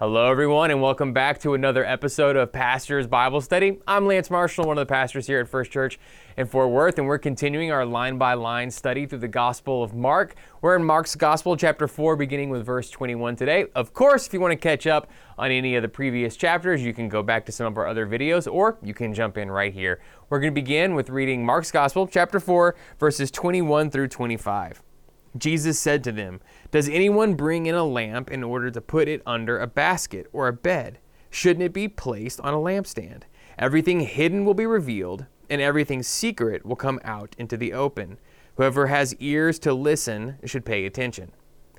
Hello, 0.00 0.28
everyone, 0.28 0.72
and 0.72 0.82
welcome 0.82 1.12
back 1.12 1.38
to 1.38 1.54
another 1.54 1.84
episode 1.84 2.34
of 2.34 2.50
Pastor's 2.50 3.06
Bible 3.06 3.40
Study. 3.40 3.78
I'm 3.86 4.08
Lance 4.08 4.28
Marshall, 4.28 4.64
one 4.64 4.76
of 4.76 4.88
the 4.88 4.92
pastors 4.92 5.28
here 5.28 5.38
at 5.38 5.48
First 5.48 5.70
Church 5.70 6.00
in 6.36 6.48
Fort 6.48 6.70
Worth, 6.70 6.98
and 6.98 7.06
we're 7.06 7.16
continuing 7.16 7.70
our 7.70 7.86
line 7.86 8.18
by 8.18 8.34
line 8.34 8.72
study 8.72 9.06
through 9.06 9.20
the 9.20 9.28
Gospel 9.28 9.84
of 9.84 9.94
Mark. 9.94 10.34
We're 10.60 10.74
in 10.74 10.82
Mark's 10.82 11.14
Gospel, 11.14 11.56
chapter 11.56 11.86
4, 11.86 12.16
beginning 12.16 12.50
with 12.50 12.66
verse 12.66 12.90
21 12.90 13.36
today. 13.36 13.66
Of 13.76 13.94
course, 13.94 14.26
if 14.26 14.34
you 14.34 14.40
want 14.40 14.50
to 14.50 14.56
catch 14.56 14.88
up 14.88 15.08
on 15.38 15.52
any 15.52 15.76
of 15.76 15.82
the 15.82 15.88
previous 15.88 16.34
chapters, 16.34 16.82
you 16.82 16.92
can 16.92 17.08
go 17.08 17.22
back 17.22 17.46
to 17.46 17.52
some 17.52 17.68
of 17.68 17.78
our 17.78 17.86
other 17.86 18.04
videos, 18.04 18.52
or 18.52 18.78
you 18.82 18.94
can 18.94 19.14
jump 19.14 19.38
in 19.38 19.48
right 19.48 19.72
here. 19.72 20.00
We're 20.28 20.40
going 20.40 20.52
to 20.52 20.60
begin 20.60 20.96
with 20.96 21.08
reading 21.08 21.46
Mark's 21.46 21.70
Gospel, 21.70 22.08
chapter 22.08 22.40
4, 22.40 22.74
verses 22.98 23.30
21 23.30 23.90
through 23.90 24.08
25. 24.08 24.82
Jesus 25.36 25.78
said 25.78 26.04
to 26.04 26.12
them, 26.12 26.40
Does 26.74 26.88
anyone 26.88 27.34
bring 27.34 27.66
in 27.66 27.76
a 27.76 27.84
lamp 27.84 28.32
in 28.32 28.42
order 28.42 28.68
to 28.68 28.80
put 28.80 29.06
it 29.06 29.22
under 29.24 29.60
a 29.60 29.66
basket 29.68 30.26
or 30.32 30.48
a 30.48 30.52
bed? 30.52 30.98
Shouldn't 31.30 31.62
it 31.62 31.72
be 31.72 31.86
placed 31.86 32.40
on 32.40 32.52
a 32.52 32.56
lampstand? 32.56 33.22
Everything 33.56 34.00
hidden 34.00 34.44
will 34.44 34.54
be 34.54 34.66
revealed, 34.66 35.26
and 35.48 35.60
everything 35.60 36.02
secret 36.02 36.66
will 36.66 36.74
come 36.74 36.98
out 37.04 37.36
into 37.38 37.56
the 37.56 37.72
open. 37.72 38.18
Whoever 38.56 38.88
has 38.88 39.14
ears 39.20 39.60
to 39.60 39.72
listen 39.72 40.38
should 40.44 40.64
pay 40.64 40.84
attention. 40.84 41.30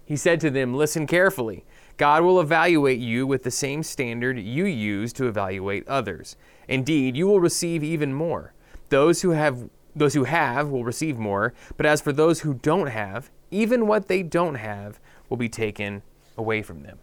He 0.05 0.15
said 0.15 0.39
to 0.39 0.49
them, 0.49 0.73
Listen 0.73 1.07
carefully. 1.07 1.65
God 1.97 2.23
will 2.23 2.39
evaluate 2.39 2.99
you 2.99 3.27
with 3.27 3.43
the 3.43 3.51
same 3.51 3.83
standard 3.83 4.39
you 4.39 4.63
use 4.63 5.11
to 5.11 5.27
evaluate 5.27 5.85
others. 5.89 6.37
Indeed, 6.69 7.17
you 7.17 7.27
will 7.27 7.41
receive 7.41 7.83
even 7.83 8.13
more. 8.13 8.53
Those 8.87 9.23
who 9.23 9.31
have 9.31 9.69
those 9.93 10.13
who 10.13 10.23
have 10.23 10.69
will 10.69 10.85
receive 10.85 11.17
more, 11.17 11.53
but 11.75 11.85
as 11.85 11.99
for 11.99 12.13
those 12.13 12.41
who 12.41 12.53
don't 12.53 12.87
have, 12.87 13.29
even 13.51 13.87
what 13.87 14.07
they 14.07 14.23
don't 14.23 14.55
have 14.55 14.99
will 15.29 15.37
be 15.37 15.49
taken 15.49 16.01
away 16.37 16.61
from 16.61 16.83
them. 16.83 16.99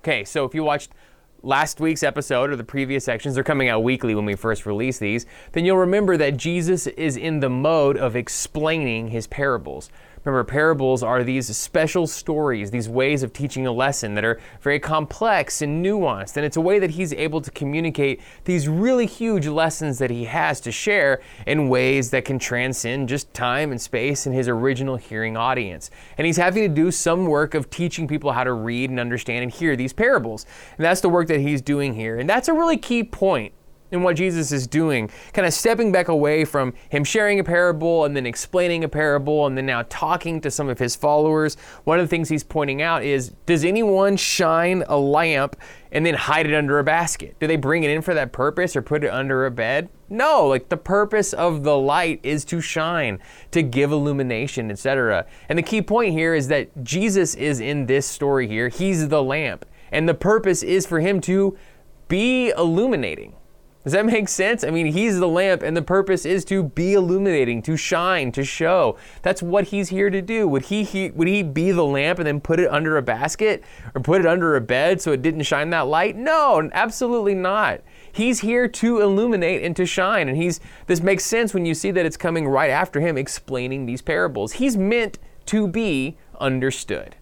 Okay, 0.00 0.24
so 0.24 0.44
if 0.44 0.54
you 0.54 0.62
watched 0.62 0.92
last 1.42 1.80
week's 1.80 2.02
episode 2.02 2.50
or 2.50 2.56
the 2.56 2.64
previous 2.64 3.04
sections, 3.04 3.34
they're 3.34 3.44
coming 3.44 3.68
out 3.68 3.82
weekly 3.82 4.14
when 4.14 4.24
we 4.24 4.34
first 4.34 4.66
release 4.66 4.98
these, 4.98 5.26
then 5.52 5.64
you'll 5.64 5.76
remember 5.76 6.16
that 6.16 6.36
Jesus 6.36 6.86
is 6.86 7.16
in 7.16 7.40
the 7.40 7.50
mode 7.50 7.96
of 7.96 8.16
explaining 8.16 9.08
his 9.08 9.26
parables. 9.26 9.90
Remember, 10.28 10.44
parables 10.44 11.02
are 11.02 11.24
these 11.24 11.56
special 11.56 12.06
stories, 12.06 12.70
these 12.70 12.86
ways 12.86 13.22
of 13.22 13.32
teaching 13.32 13.66
a 13.66 13.72
lesson 13.72 14.14
that 14.14 14.26
are 14.26 14.38
very 14.60 14.78
complex 14.78 15.62
and 15.62 15.82
nuanced. 15.82 16.36
And 16.36 16.44
it's 16.44 16.58
a 16.58 16.60
way 16.60 16.78
that 16.78 16.90
he's 16.90 17.14
able 17.14 17.40
to 17.40 17.50
communicate 17.50 18.20
these 18.44 18.68
really 18.68 19.06
huge 19.06 19.46
lessons 19.46 19.98
that 20.00 20.10
he 20.10 20.26
has 20.26 20.60
to 20.60 20.70
share 20.70 21.22
in 21.46 21.70
ways 21.70 22.10
that 22.10 22.26
can 22.26 22.38
transcend 22.38 23.08
just 23.08 23.32
time 23.32 23.70
and 23.70 23.80
space 23.80 24.26
and 24.26 24.34
his 24.34 24.48
original 24.48 24.96
hearing 24.96 25.34
audience. 25.34 25.90
And 26.18 26.26
he's 26.26 26.36
having 26.36 26.62
to 26.62 26.68
do 26.68 26.90
some 26.90 27.24
work 27.24 27.54
of 27.54 27.70
teaching 27.70 28.06
people 28.06 28.32
how 28.32 28.44
to 28.44 28.52
read 28.52 28.90
and 28.90 29.00
understand 29.00 29.44
and 29.44 29.50
hear 29.50 29.76
these 29.76 29.94
parables. 29.94 30.44
And 30.76 30.84
that's 30.84 31.00
the 31.00 31.08
work 31.08 31.28
that 31.28 31.40
he's 31.40 31.62
doing 31.62 31.94
here. 31.94 32.18
And 32.18 32.28
that's 32.28 32.48
a 32.48 32.52
really 32.52 32.76
key 32.76 33.02
point 33.02 33.54
in 33.90 34.02
what 34.02 34.16
Jesus 34.16 34.52
is 34.52 34.66
doing, 34.66 35.10
kind 35.32 35.46
of 35.46 35.54
stepping 35.54 35.92
back 35.92 36.08
away 36.08 36.44
from 36.44 36.74
him 36.90 37.04
sharing 37.04 37.40
a 37.40 37.44
parable 37.44 38.04
and 38.04 38.16
then 38.16 38.26
explaining 38.26 38.84
a 38.84 38.88
parable 38.88 39.46
and 39.46 39.56
then 39.56 39.66
now 39.66 39.84
talking 39.88 40.40
to 40.40 40.50
some 40.50 40.68
of 40.68 40.78
his 40.78 40.94
followers. 40.94 41.56
One 41.84 41.98
of 41.98 42.04
the 42.04 42.08
things 42.08 42.28
he's 42.28 42.44
pointing 42.44 42.82
out 42.82 43.02
is 43.02 43.30
Does 43.46 43.64
anyone 43.64 44.16
shine 44.16 44.84
a 44.88 44.98
lamp 44.98 45.56
and 45.90 46.04
then 46.04 46.14
hide 46.14 46.46
it 46.46 46.54
under 46.54 46.78
a 46.78 46.84
basket? 46.84 47.36
Do 47.40 47.46
they 47.46 47.56
bring 47.56 47.82
it 47.82 47.90
in 47.90 48.02
for 48.02 48.14
that 48.14 48.32
purpose 48.32 48.76
or 48.76 48.82
put 48.82 49.04
it 49.04 49.10
under 49.10 49.46
a 49.46 49.50
bed? 49.50 49.88
No, 50.10 50.46
like 50.46 50.68
the 50.68 50.76
purpose 50.76 51.32
of 51.32 51.64
the 51.64 51.76
light 51.76 52.20
is 52.22 52.44
to 52.46 52.60
shine, 52.60 53.18
to 53.50 53.62
give 53.62 53.92
illumination, 53.92 54.70
etc. 54.70 55.26
And 55.48 55.58
the 55.58 55.62
key 55.62 55.82
point 55.82 56.12
here 56.12 56.34
is 56.34 56.48
that 56.48 56.82
Jesus 56.82 57.34
is 57.34 57.60
in 57.60 57.86
this 57.86 58.06
story 58.06 58.48
here. 58.48 58.68
He's 58.68 59.08
the 59.08 59.22
lamp. 59.22 59.64
And 59.90 60.08
the 60.08 60.14
purpose 60.14 60.62
is 60.62 60.86
for 60.86 61.00
him 61.00 61.20
to 61.22 61.56
be 62.08 62.50
illuminating. 62.50 63.34
Does 63.88 63.94
that 63.94 64.04
make 64.04 64.28
sense? 64.28 64.64
I 64.64 64.70
mean, 64.70 64.84
he's 64.84 65.18
the 65.18 65.26
lamp, 65.26 65.62
and 65.62 65.74
the 65.74 65.80
purpose 65.80 66.26
is 66.26 66.44
to 66.44 66.62
be 66.62 66.92
illuminating, 66.92 67.62
to 67.62 67.74
shine, 67.74 68.30
to 68.32 68.44
show. 68.44 68.98
That's 69.22 69.42
what 69.42 69.68
he's 69.68 69.88
here 69.88 70.10
to 70.10 70.20
do. 70.20 70.46
Would 70.46 70.66
he, 70.66 70.84
he 70.84 71.10
would 71.12 71.26
he 71.26 71.42
be 71.42 71.72
the 71.72 71.86
lamp 71.86 72.18
and 72.18 72.26
then 72.26 72.38
put 72.38 72.60
it 72.60 72.70
under 72.70 72.98
a 72.98 73.02
basket 73.02 73.64
or 73.94 74.02
put 74.02 74.20
it 74.20 74.26
under 74.26 74.56
a 74.56 74.60
bed 74.60 75.00
so 75.00 75.12
it 75.12 75.22
didn't 75.22 75.44
shine 75.44 75.70
that 75.70 75.86
light? 75.86 76.16
No, 76.16 76.68
absolutely 76.74 77.34
not. 77.34 77.80
He's 78.12 78.40
here 78.40 78.68
to 78.68 79.00
illuminate 79.00 79.62
and 79.62 79.74
to 79.76 79.86
shine, 79.86 80.28
and 80.28 80.36
he's 80.36 80.60
this 80.86 81.00
makes 81.00 81.24
sense 81.24 81.54
when 81.54 81.64
you 81.64 81.72
see 81.72 81.90
that 81.90 82.04
it's 82.04 82.18
coming 82.18 82.46
right 82.46 82.70
after 82.70 83.00
him 83.00 83.16
explaining 83.16 83.86
these 83.86 84.02
parables. 84.02 84.52
He's 84.52 84.76
meant 84.76 85.18
to 85.46 85.66
be 85.66 86.18
understood. 86.38 87.16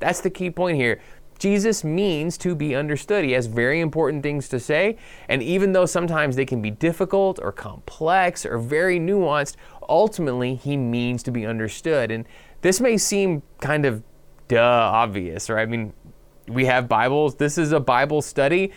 That's 0.00 0.22
the 0.22 0.30
key 0.30 0.50
point 0.50 0.76
here. 0.76 1.00
Jesus 1.40 1.82
means 1.82 2.36
to 2.38 2.54
be 2.54 2.76
understood. 2.76 3.24
He 3.24 3.32
has 3.32 3.46
very 3.46 3.80
important 3.80 4.22
things 4.22 4.46
to 4.50 4.60
say, 4.60 4.98
and 5.28 5.42
even 5.42 5.72
though 5.72 5.86
sometimes 5.86 6.36
they 6.36 6.44
can 6.44 6.60
be 6.60 6.70
difficult 6.70 7.40
or 7.42 7.50
complex 7.50 8.44
or 8.44 8.58
very 8.58 9.00
nuanced, 9.00 9.56
ultimately 9.88 10.54
he 10.54 10.76
means 10.76 11.22
to 11.24 11.30
be 11.30 11.46
understood. 11.46 12.10
And 12.10 12.26
this 12.60 12.80
may 12.80 12.98
seem 12.98 13.42
kind 13.58 13.86
of 13.86 14.04
duh 14.48 14.60
obvious, 14.60 15.48
right? 15.48 15.62
I 15.62 15.66
mean, 15.66 15.94
we 16.46 16.66
have 16.66 16.88
Bibles. 16.88 17.36
This 17.36 17.56
is 17.56 17.72
a 17.72 17.80
Bible 17.80 18.20
study. 18.20 18.72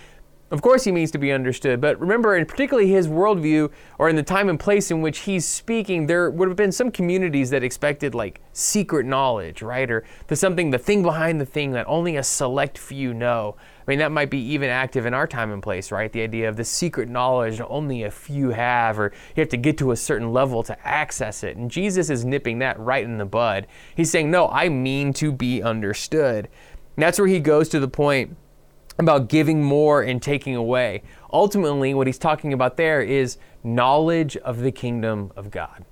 Of 0.53 0.61
course, 0.61 0.83
he 0.83 0.91
means 0.91 1.09
to 1.09 1.17
be 1.17 1.31
understood, 1.31 1.81
but 1.81 1.99
remember, 1.99 2.37
in 2.37 2.45
particularly 2.45 2.87
his 2.87 3.07
worldview, 3.07 3.71
or 3.97 4.07
in 4.07 4.15
the 4.15 4.21
time 4.21 4.49
and 4.49 4.59
place 4.59 4.91
in 4.91 5.01
which 5.01 5.21
he's 5.21 5.47
speaking, 5.47 6.05
there 6.05 6.29
would 6.29 6.47
have 6.47 6.55
been 6.55 6.71
some 6.71 6.91
communities 6.91 7.49
that 7.49 7.63
expected 7.63 8.13
like 8.13 8.39
secret 8.51 9.07
knowledge, 9.07 9.63
right? 9.63 9.89
Or 9.89 10.03
the 10.27 10.35
something, 10.35 10.69
the 10.69 10.77
thing 10.77 11.01
behind 11.01 11.41
the 11.41 11.45
thing 11.47 11.71
that 11.71 11.87
only 11.87 12.17
a 12.17 12.23
select 12.23 12.77
few 12.77 13.15
know. 13.15 13.55
I 13.79 13.89
mean, 13.89 13.97
that 13.97 14.11
might 14.11 14.29
be 14.29 14.37
even 14.37 14.69
active 14.69 15.07
in 15.07 15.15
our 15.15 15.25
time 15.25 15.51
and 15.51 15.63
place, 15.63 15.91
right? 15.91 16.13
The 16.13 16.21
idea 16.21 16.49
of 16.49 16.55
the 16.55 16.63
secret 16.63 17.09
knowledge 17.09 17.59
only 17.59 18.03
a 18.03 18.11
few 18.11 18.51
have, 18.51 18.99
or 18.99 19.11
you 19.35 19.41
have 19.41 19.49
to 19.49 19.57
get 19.57 19.79
to 19.79 19.91
a 19.91 19.97
certain 19.97 20.33
level 20.33 20.61
to 20.63 20.87
access 20.87 21.43
it. 21.43 21.57
And 21.57 21.71
Jesus 21.71 22.11
is 22.11 22.25
nipping 22.25 22.59
that 22.59 22.79
right 22.79 23.03
in 23.03 23.17
the 23.17 23.25
bud. 23.25 23.65
He's 23.95 24.11
saying, 24.11 24.29
No, 24.29 24.49
I 24.49 24.69
mean 24.69 25.13
to 25.13 25.31
be 25.31 25.63
understood. 25.63 26.47
And 26.95 27.01
that's 27.01 27.17
where 27.17 27.27
he 27.27 27.39
goes 27.39 27.69
to 27.69 27.79
the 27.79 27.87
point 27.87 28.37
about 28.99 29.27
giving 29.27 29.63
more 29.63 30.01
and 30.01 30.21
taking 30.21 30.55
away. 30.55 31.03
Ultimately, 31.31 31.93
what 31.93 32.07
he's 32.07 32.17
talking 32.17 32.53
about 32.53 32.77
there 32.77 33.01
is 33.01 33.37
knowledge 33.63 34.37
of 34.37 34.59
the 34.59 34.71
kingdom 34.71 35.31
of 35.35 35.49
God. 35.49 35.85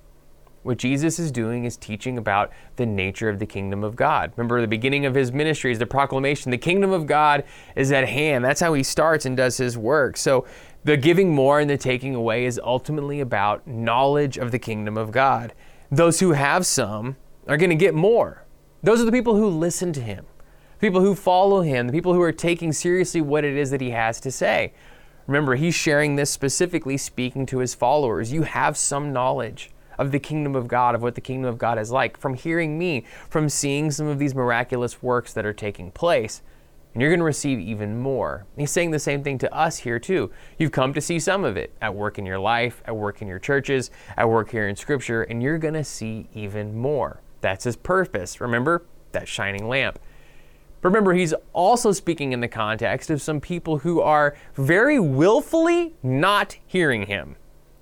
What 0.62 0.78
Jesus 0.78 1.18
is 1.18 1.32
doing 1.32 1.64
is 1.64 1.76
teaching 1.76 2.16
about 2.16 2.52
the 2.76 2.86
nature 2.86 3.28
of 3.28 3.40
the 3.40 3.46
kingdom 3.46 3.82
of 3.82 3.96
God. 3.96 4.32
Remember, 4.36 4.60
the 4.60 4.68
beginning 4.68 5.06
of 5.06 5.14
his 5.14 5.32
ministry 5.32 5.72
is 5.72 5.80
the 5.80 5.86
proclamation 5.86 6.52
the 6.52 6.58
kingdom 6.58 6.92
of 6.92 7.06
God 7.06 7.42
is 7.74 7.90
at 7.90 8.08
hand. 8.08 8.44
That's 8.44 8.60
how 8.60 8.72
he 8.74 8.84
starts 8.84 9.26
and 9.26 9.36
does 9.36 9.56
his 9.56 9.76
work. 9.76 10.16
So, 10.16 10.46
the 10.84 10.96
giving 10.96 11.34
more 11.34 11.60
and 11.60 11.70
the 11.70 11.76
taking 11.76 12.14
away 12.14 12.44
is 12.44 12.60
ultimately 12.62 13.20
about 13.20 13.66
knowledge 13.66 14.36
of 14.36 14.50
the 14.50 14.58
kingdom 14.58 14.96
of 14.96 15.12
God. 15.12 15.52
Those 15.90 16.20
who 16.20 16.32
have 16.32 16.66
some 16.66 17.16
are 17.46 17.56
going 17.56 17.70
to 17.70 17.76
get 17.76 17.94
more. 17.94 18.44
Those 18.82 19.00
are 19.00 19.04
the 19.04 19.12
people 19.12 19.36
who 19.36 19.48
listen 19.48 19.92
to 19.92 20.00
him 20.00 20.26
people 20.82 21.00
who 21.00 21.14
follow 21.14 21.60
him, 21.60 21.86
the 21.86 21.92
people 21.92 22.12
who 22.12 22.20
are 22.20 22.32
taking 22.32 22.72
seriously 22.72 23.20
what 23.20 23.44
it 23.44 23.56
is 23.56 23.70
that 23.70 23.80
he 23.80 23.90
has 23.90 24.20
to 24.20 24.32
say. 24.32 24.72
Remember, 25.28 25.54
he's 25.54 25.76
sharing 25.76 26.16
this 26.16 26.28
specifically 26.28 26.96
speaking 26.96 27.46
to 27.46 27.58
his 27.58 27.72
followers. 27.72 28.32
You 28.32 28.42
have 28.42 28.76
some 28.76 29.12
knowledge 29.12 29.70
of 29.96 30.10
the 30.10 30.18
kingdom 30.18 30.56
of 30.56 30.66
God, 30.66 30.96
of 30.96 31.02
what 31.02 31.14
the 31.14 31.20
kingdom 31.20 31.48
of 31.48 31.56
God 31.56 31.78
is 31.78 31.92
like, 31.92 32.16
from 32.16 32.34
hearing 32.34 32.80
me, 32.80 33.04
from 33.30 33.48
seeing 33.48 33.92
some 33.92 34.08
of 34.08 34.18
these 34.18 34.34
miraculous 34.34 35.00
works 35.00 35.32
that 35.34 35.46
are 35.46 35.52
taking 35.52 35.92
place. 35.92 36.42
And 36.94 37.00
you're 37.00 37.12
going 37.12 37.20
to 37.20 37.24
receive 37.24 37.60
even 37.60 38.00
more. 38.00 38.44
He's 38.56 38.72
saying 38.72 38.90
the 38.90 38.98
same 38.98 39.22
thing 39.22 39.38
to 39.38 39.54
us 39.54 39.78
here, 39.78 40.00
too. 40.00 40.32
You've 40.58 40.72
come 40.72 40.92
to 40.94 41.00
see 41.00 41.20
some 41.20 41.44
of 41.44 41.56
it 41.56 41.72
at 41.80 41.94
work 41.94 42.18
in 42.18 42.26
your 42.26 42.40
life, 42.40 42.82
at 42.86 42.96
work 42.96 43.22
in 43.22 43.28
your 43.28 43.38
churches, 43.38 43.92
at 44.16 44.28
work 44.28 44.50
here 44.50 44.66
in 44.66 44.74
Scripture, 44.74 45.22
and 45.22 45.40
you're 45.40 45.58
going 45.58 45.74
to 45.74 45.84
see 45.84 46.28
even 46.34 46.76
more. 46.76 47.20
That's 47.40 47.62
his 47.62 47.76
purpose. 47.76 48.40
Remember 48.40 48.84
that 49.12 49.28
shining 49.28 49.68
lamp. 49.68 50.00
Remember, 50.82 51.14
he's 51.14 51.32
also 51.52 51.92
speaking 51.92 52.32
in 52.32 52.40
the 52.40 52.48
context 52.48 53.08
of 53.08 53.22
some 53.22 53.40
people 53.40 53.78
who 53.78 54.00
are 54.00 54.36
very 54.54 54.98
willfully 54.98 55.94
not 56.02 56.56
hearing 56.66 57.06
him. 57.06 57.36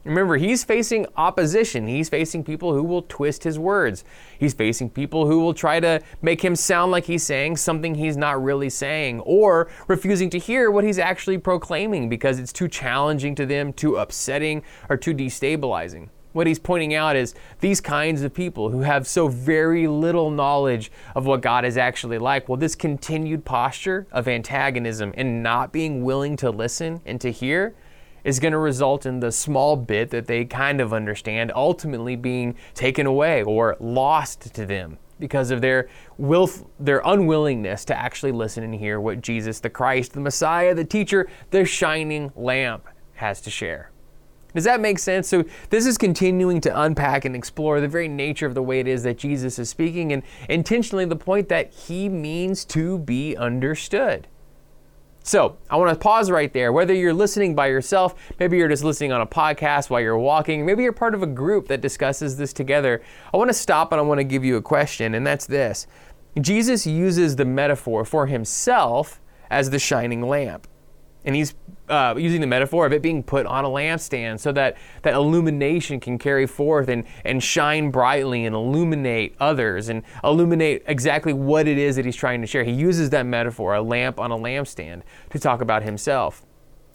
Remember, 0.04 0.36
he's 0.36 0.64
facing 0.64 1.06
opposition. 1.16 1.86
He's 1.86 2.08
facing 2.08 2.42
people 2.42 2.72
who 2.72 2.82
will 2.82 3.02
twist 3.02 3.44
his 3.44 3.58
words. 3.58 4.02
He's 4.38 4.54
facing 4.54 4.90
people 4.90 5.26
who 5.26 5.40
will 5.40 5.52
try 5.52 5.78
to 5.80 6.00
make 6.22 6.42
him 6.42 6.56
sound 6.56 6.90
like 6.90 7.04
he's 7.04 7.22
saying 7.22 7.56
something 7.56 7.94
he's 7.94 8.16
not 8.16 8.42
really 8.42 8.70
saying, 8.70 9.20
or 9.20 9.70
refusing 9.88 10.30
to 10.30 10.38
hear 10.38 10.70
what 10.70 10.84
he's 10.84 10.98
actually 10.98 11.38
proclaiming 11.38 12.08
because 12.08 12.38
it's 12.38 12.52
too 12.52 12.69
challenging 12.69 13.34
to 13.34 13.44
them, 13.44 13.72
too 13.75 13.96
upsetting, 13.96 14.62
or 14.88 14.96
too 14.96 15.14
destabilizing. 15.14 16.08
What 16.32 16.46
he's 16.46 16.58
pointing 16.60 16.94
out 16.94 17.16
is 17.16 17.34
these 17.60 17.80
kinds 17.80 18.22
of 18.22 18.32
people 18.32 18.70
who 18.70 18.80
have 18.80 19.06
so 19.06 19.26
very 19.26 19.88
little 19.88 20.30
knowledge 20.30 20.92
of 21.14 21.26
what 21.26 21.40
God 21.40 21.64
is 21.64 21.76
actually 21.76 22.18
like. 22.18 22.48
Well, 22.48 22.56
this 22.56 22.76
continued 22.76 23.44
posture 23.44 24.06
of 24.12 24.28
antagonism 24.28 25.12
and 25.16 25.42
not 25.42 25.72
being 25.72 26.04
willing 26.04 26.36
to 26.36 26.50
listen 26.50 27.00
and 27.04 27.20
to 27.20 27.32
hear 27.32 27.74
is 28.22 28.38
going 28.38 28.52
to 28.52 28.58
result 28.58 29.06
in 29.06 29.20
the 29.20 29.32
small 29.32 29.76
bit 29.76 30.10
that 30.10 30.26
they 30.26 30.44
kind 30.44 30.80
of 30.80 30.92
understand 30.92 31.50
ultimately 31.54 32.16
being 32.16 32.54
taken 32.74 33.06
away 33.06 33.42
or 33.42 33.76
lost 33.80 34.54
to 34.54 34.66
them 34.66 34.98
because 35.18 35.50
of 35.50 35.60
their 35.60 35.88
will, 36.16 36.48
their 36.78 37.02
unwillingness 37.04 37.84
to 37.84 37.98
actually 37.98 38.32
listen 38.32 38.62
and 38.62 38.74
hear 38.74 39.00
what 39.00 39.20
Jesus, 39.20 39.60
the 39.60 39.70
Christ, 39.70 40.12
the 40.12 40.20
Messiah, 40.20 40.74
the 40.74 40.84
teacher, 40.84 41.28
the 41.50 41.64
shining 41.64 42.32
lamp 42.36 42.86
has 43.14 43.40
to 43.42 43.50
share. 43.50 43.90
Does 44.55 44.64
that 44.64 44.81
make 44.81 44.99
sense? 44.99 45.29
So, 45.29 45.44
this 45.70 45.87
is 45.87 45.99
continuing 45.99 46.61
to 46.62 46.81
unpack 46.81 47.25
and 47.25 47.37
explore 47.37 47.81
the 47.81 47.88
very 47.88 48.08
nature 48.08 48.47
of 48.47 48.55
the 48.55 48.62
way 48.62 48.81
it 48.81 48.88
is 48.88 49.02
that 49.05 49.19
Jesus 49.19 49.58
is 49.58 49.69
speaking, 49.69 50.12
and 50.12 50.23
intentionally 50.49 51.05
the 51.05 51.17
point 51.17 51.49
that 51.49 51.73
he 51.73 52.08
means 52.08 52.64
to 52.67 52.99
be 52.99 53.37
understood. 53.37 54.26
So, 55.23 55.58
I 55.69 55.76
want 55.76 55.91
to 55.91 56.02
pause 56.02 56.31
right 56.31 56.52
there. 56.52 56.73
Whether 56.73 56.94
you're 56.94 57.12
listening 57.12 57.55
by 57.55 57.67
yourself, 57.67 58.14
maybe 58.38 58.56
you're 58.56 58.69
just 58.69 58.85
listening 58.85 59.12
on 59.12 59.20
a 59.20 59.26
podcast 59.26 59.91
while 59.91 60.00
you're 60.00 60.19
walking, 60.19 60.64
maybe 60.64 60.82
you're 60.82 60.93
part 60.93 61.14
of 61.14 61.23
a 61.23 61.26
group 61.26 61.69
that 61.69 61.81
discusses 61.81 62.37
this 62.37 62.52
together. 62.52 63.02
I 63.32 63.37
want 63.37 63.50
to 63.50 63.55
stop 63.55 63.93
and 63.93 64.00
I 64.00 64.02
want 64.02 64.19
to 64.19 64.25
give 64.25 64.44
you 64.44 64.56
a 64.56 64.62
question, 64.62 65.14
and 65.14 65.26
that's 65.26 65.47
this 65.47 65.87
Jesus 66.41 66.87
uses 66.87 67.37
the 67.37 67.44
metaphor 67.44 68.05
for 68.05 68.26
himself 68.26 69.20
as 69.50 69.70
the 69.70 69.79
shining 69.79 70.23
lamp. 70.23 70.67
And 71.25 71.35
he's 71.35 71.55
uh, 71.90 72.14
using 72.16 72.40
the 72.40 72.46
metaphor 72.46 72.87
of 72.87 72.92
it 72.92 73.02
being 73.02 73.22
put 73.22 73.44
on 73.46 73.64
a 73.64 73.69
lampstand 73.69 74.40
so 74.40 74.52
that 74.52 74.76
that 75.02 75.14
illumination 75.14 76.00
can 76.00 76.19
carry 76.19 76.46
forth 76.46 76.88
and, 76.88 77.04
and 77.25 77.42
shine 77.42 77.90
brightly 77.90 78.46
and 78.46 78.54
illuminate 78.54 79.34
others 79.40 79.88
and 79.88 80.02
illuminate 80.25 80.82
exactly 80.87 81.32
what 81.32 81.66
it 81.66 81.76
is 81.76 81.96
that 81.96 82.04
he's 82.04 82.16
trying 82.16 82.40
to 82.40 82.46
share. 82.46 82.64
He 82.64 82.72
uses 82.72 83.10
that 83.10 83.26
metaphor, 83.26 83.75
a 83.75 83.82
lamp 83.82 84.20
on 84.20 84.31
a 84.31 84.37
lampstand, 84.37 85.02
to 85.31 85.38
talk 85.38 85.60
about 85.60 85.82
himself. 85.82 86.46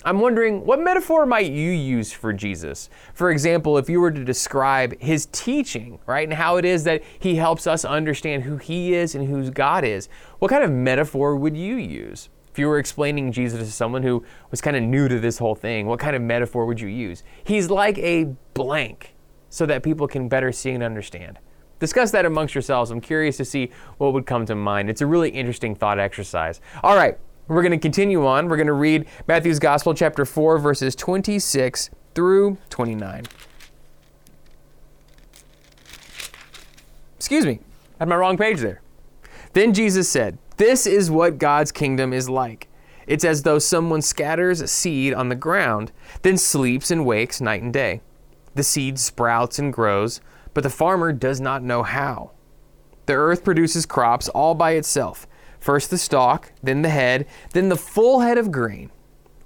I'm 0.05 0.19
wondering 0.19 0.65
what 0.65 0.79
metaphor 0.79 1.25
might 1.25 1.51
you 1.51 1.71
use 1.71 2.13
for 2.13 2.31
Jesus? 2.31 2.91
For 3.15 3.31
example, 3.31 3.79
if 3.79 3.89
you 3.89 3.99
were 3.99 4.11
to 4.11 4.23
describe 4.23 4.99
his 5.01 5.25
teaching, 5.31 5.97
right, 6.05 6.27
and 6.27 6.33
how 6.33 6.57
it 6.57 6.65
is 6.65 6.83
that 6.83 7.01
he 7.17 7.35
helps 7.35 7.65
us 7.65 7.83
understand 7.83 8.43
who 8.43 8.57
he 8.57 8.93
is 8.93 9.15
and 9.15 9.27
who 9.27 9.49
God 9.49 9.83
is, 9.83 10.07
what 10.37 10.51
kind 10.51 10.63
of 10.63 10.69
metaphor 10.69 11.35
would 11.35 11.57
you 11.57 11.75
use? 11.75 12.29
If 12.55 12.59
you 12.59 12.69
were 12.69 12.79
explaining 12.79 13.33
Jesus 13.33 13.59
to 13.59 13.69
someone 13.69 14.01
who 14.01 14.23
was 14.49 14.61
kind 14.61 14.77
of 14.77 14.83
new 14.83 15.09
to 15.09 15.19
this 15.19 15.39
whole 15.39 15.55
thing, 15.55 15.87
what 15.87 15.99
kind 15.99 16.15
of 16.15 16.21
metaphor 16.21 16.65
would 16.65 16.79
you 16.79 16.87
use? 16.87 17.21
He's 17.43 17.69
like 17.69 17.97
a 17.97 18.33
blank 18.53 19.13
so 19.49 19.65
that 19.65 19.83
people 19.83 20.07
can 20.07 20.29
better 20.29 20.53
see 20.53 20.71
and 20.71 20.81
understand. 20.81 21.37
Discuss 21.79 22.11
that 22.11 22.23
amongst 22.23 22.55
yourselves. 22.55 22.91
I'm 22.91 23.01
curious 23.01 23.35
to 23.35 23.43
see 23.43 23.71
what 23.97 24.13
would 24.13 24.25
come 24.25 24.45
to 24.45 24.55
mind. 24.55 24.89
It's 24.89 25.01
a 25.01 25.05
really 25.05 25.31
interesting 25.31 25.75
thought 25.75 25.99
exercise. 25.99 26.61
All 26.81 26.95
right, 26.95 27.17
we're 27.49 27.61
going 27.61 27.73
to 27.73 27.77
continue 27.77 28.25
on. 28.25 28.47
We're 28.47 28.55
going 28.55 28.67
to 28.67 28.71
read 28.71 29.05
Matthew's 29.27 29.59
Gospel, 29.59 29.93
chapter 29.93 30.23
4, 30.23 30.57
verses 30.57 30.95
26 30.95 31.89
through 32.13 32.57
29. 32.69 33.25
Excuse 37.17 37.45
me, 37.45 37.59
I 37.99 38.03
had 38.03 38.07
my 38.07 38.15
wrong 38.15 38.37
page 38.37 38.61
there. 38.61 38.81
Then 39.51 39.73
Jesus 39.73 40.07
said, 40.09 40.37
this 40.57 40.85
is 40.87 41.11
what 41.11 41.37
God's 41.37 41.71
kingdom 41.71 42.13
is 42.13 42.29
like. 42.29 42.67
It's 43.07 43.25
as 43.25 43.43
though 43.43 43.59
someone 43.59 44.01
scatters 44.01 44.61
a 44.61 44.67
seed 44.67 45.13
on 45.13 45.29
the 45.29 45.35
ground, 45.35 45.91
then 46.21 46.37
sleeps 46.37 46.89
and 46.89 47.05
wakes 47.05 47.39
night 47.39 47.61
and 47.61 47.73
day. 47.73 48.01
The 48.55 48.63
seed 48.63 48.97
sprouts 48.99 49.59
and 49.59 49.71
grows, 49.71 50.21
but 50.53 50.63
the 50.63 50.69
farmer 50.69 51.11
does 51.11 51.39
not 51.39 51.61
know 51.61 51.83
how. 51.83 52.31
The 53.05 53.13
earth 53.13 53.43
produces 53.43 53.85
crops 53.85 54.29
all 54.29 54.55
by 54.55 54.71
itself 54.71 55.27
first 55.65 55.89
the 55.89 55.97
stalk, 55.97 56.51
then 56.61 56.83
the 56.83 56.89
head, 56.89 57.25
then 57.53 57.69
the 57.69 57.75
full 57.75 58.19
head 58.19 58.37
of 58.37 58.51
grain. 58.51 58.91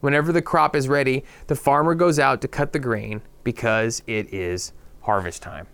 Whenever 0.02 0.34
the 0.34 0.42
crop 0.42 0.76
is 0.76 0.90
ready, 0.90 1.24
the 1.48 1.56
farmer 1.56 1.96
goes 1.96 2.20
out 2.20 2.42
to 2.42 2.48
cut 2.48 2.74
the 2.74 2.80
grain 2.80 3.22
because 3.46 4.04
it 4.06 4.34
is 4.34 4.74
harvest 5.04 5.42
time. 5.42 5.66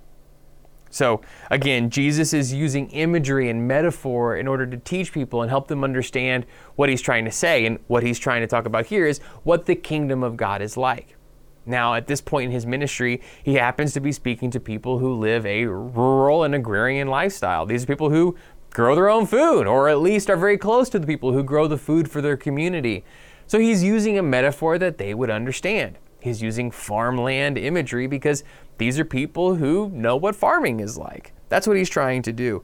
So, 0.96 1.20
again, 1.52 1.90
Jesus 1.90 2.32
is 2.34 2.54
using 2.54 2.90
imagery 2.92 3.50
and 3.50 3.68
metaphor 3.68 4.38
in 4.38 4.48
order 4.48 4.66
to 4.66 4.78
teach 4.78 5.12
people 5.12 5.42
and 5.42 5.50
help 5.50 5.68
them 5.68 5.84
understand 5.84 6.46
what 6.78 6.88
he's 6.88 7.02
trying 7.02 7.26
to 7.26 7.34
say. 7.34 7.66
And 7.66 7.80
what 7.88 8.02
he's 8.02 8.18
trying 8.18 8.40
to 8.44 8.48
talk 8.48 8.66
about 8.66 8.86
here 8.86 9.06
is 9.06 9.20
what 9.44 9.66
the 9.66 9.76
kingdom 9.76 10.24
of 10.24 10.38
God 10.38 10.62
is 10.62 10.78
like. 10.78 11.18
Now, 11.66 11.96
at 11.96 12.08
this 12.08 12.22
point 12.22 12.46
in 12.46 12.52
his 12.52 12.66
ministry, 12.66 13.22
he 13.44 13.56
happens 13.56 13.92
to 13.92 14.00
be 14.00 14.14
speaking 14.14 14.52
to 14.52 14.60
people 14.62 15.00
who 15.00 15.14
live 15.16 15.46
a 15.46 15.66
rural 15.66 16.46
and 16.46 16.56
agrarian 16.56 17.10
lifestyle. 17.10 17.66
These 17.66 17.84
are 17.84 17.88
people 17.88 18.10
who 18.10 18.38
grow 18.70 18.96
their 18.96 19.10
own 19.10 19.26
food, 19.26 19.68
or 19.68 19.90
at 19.90 20.00
least 20.00 20.30
are 20.30 20.38
very 20.38 20.58
close 20.58 20.88
to 20.92 21.00
the 21.00 21.08
people 21.08 21.34
who 21.34 21.44
grow 21.44 21.68
the 21.68 21.78
food 21.78 22.10
for 22.10 22.22
their 22.22 22.38
community. 22.38 23.04
So 23.48 23.60
he's 23.60 23.84
using 23.84 24.18
a 24.18 24.24
metaphor 24.24 24.78
that 24.78 24.98
they 24.98 25.14
would 25.14 25.30
understand. 25.30 25.98
He's 26.26 26.42
using 26.42 26.72
farmland 26.72 27.56
imagery 27.58 28.08
because 28.08 28.44
these 28.80 29.00
are 29.00 29.06
people 29.06 29.56
who 29.56 29.90
know 29.94 30.16
what 30.16 30.36
farming 30.36 30.80
is 30.80 30.98
like. 30.98 31.34
That's 31.50 31.68
what 31.68 31.78
he's 31.78 31.90
trying 31.90 32.24
to 32.24 32.34
do. 32.34 32.64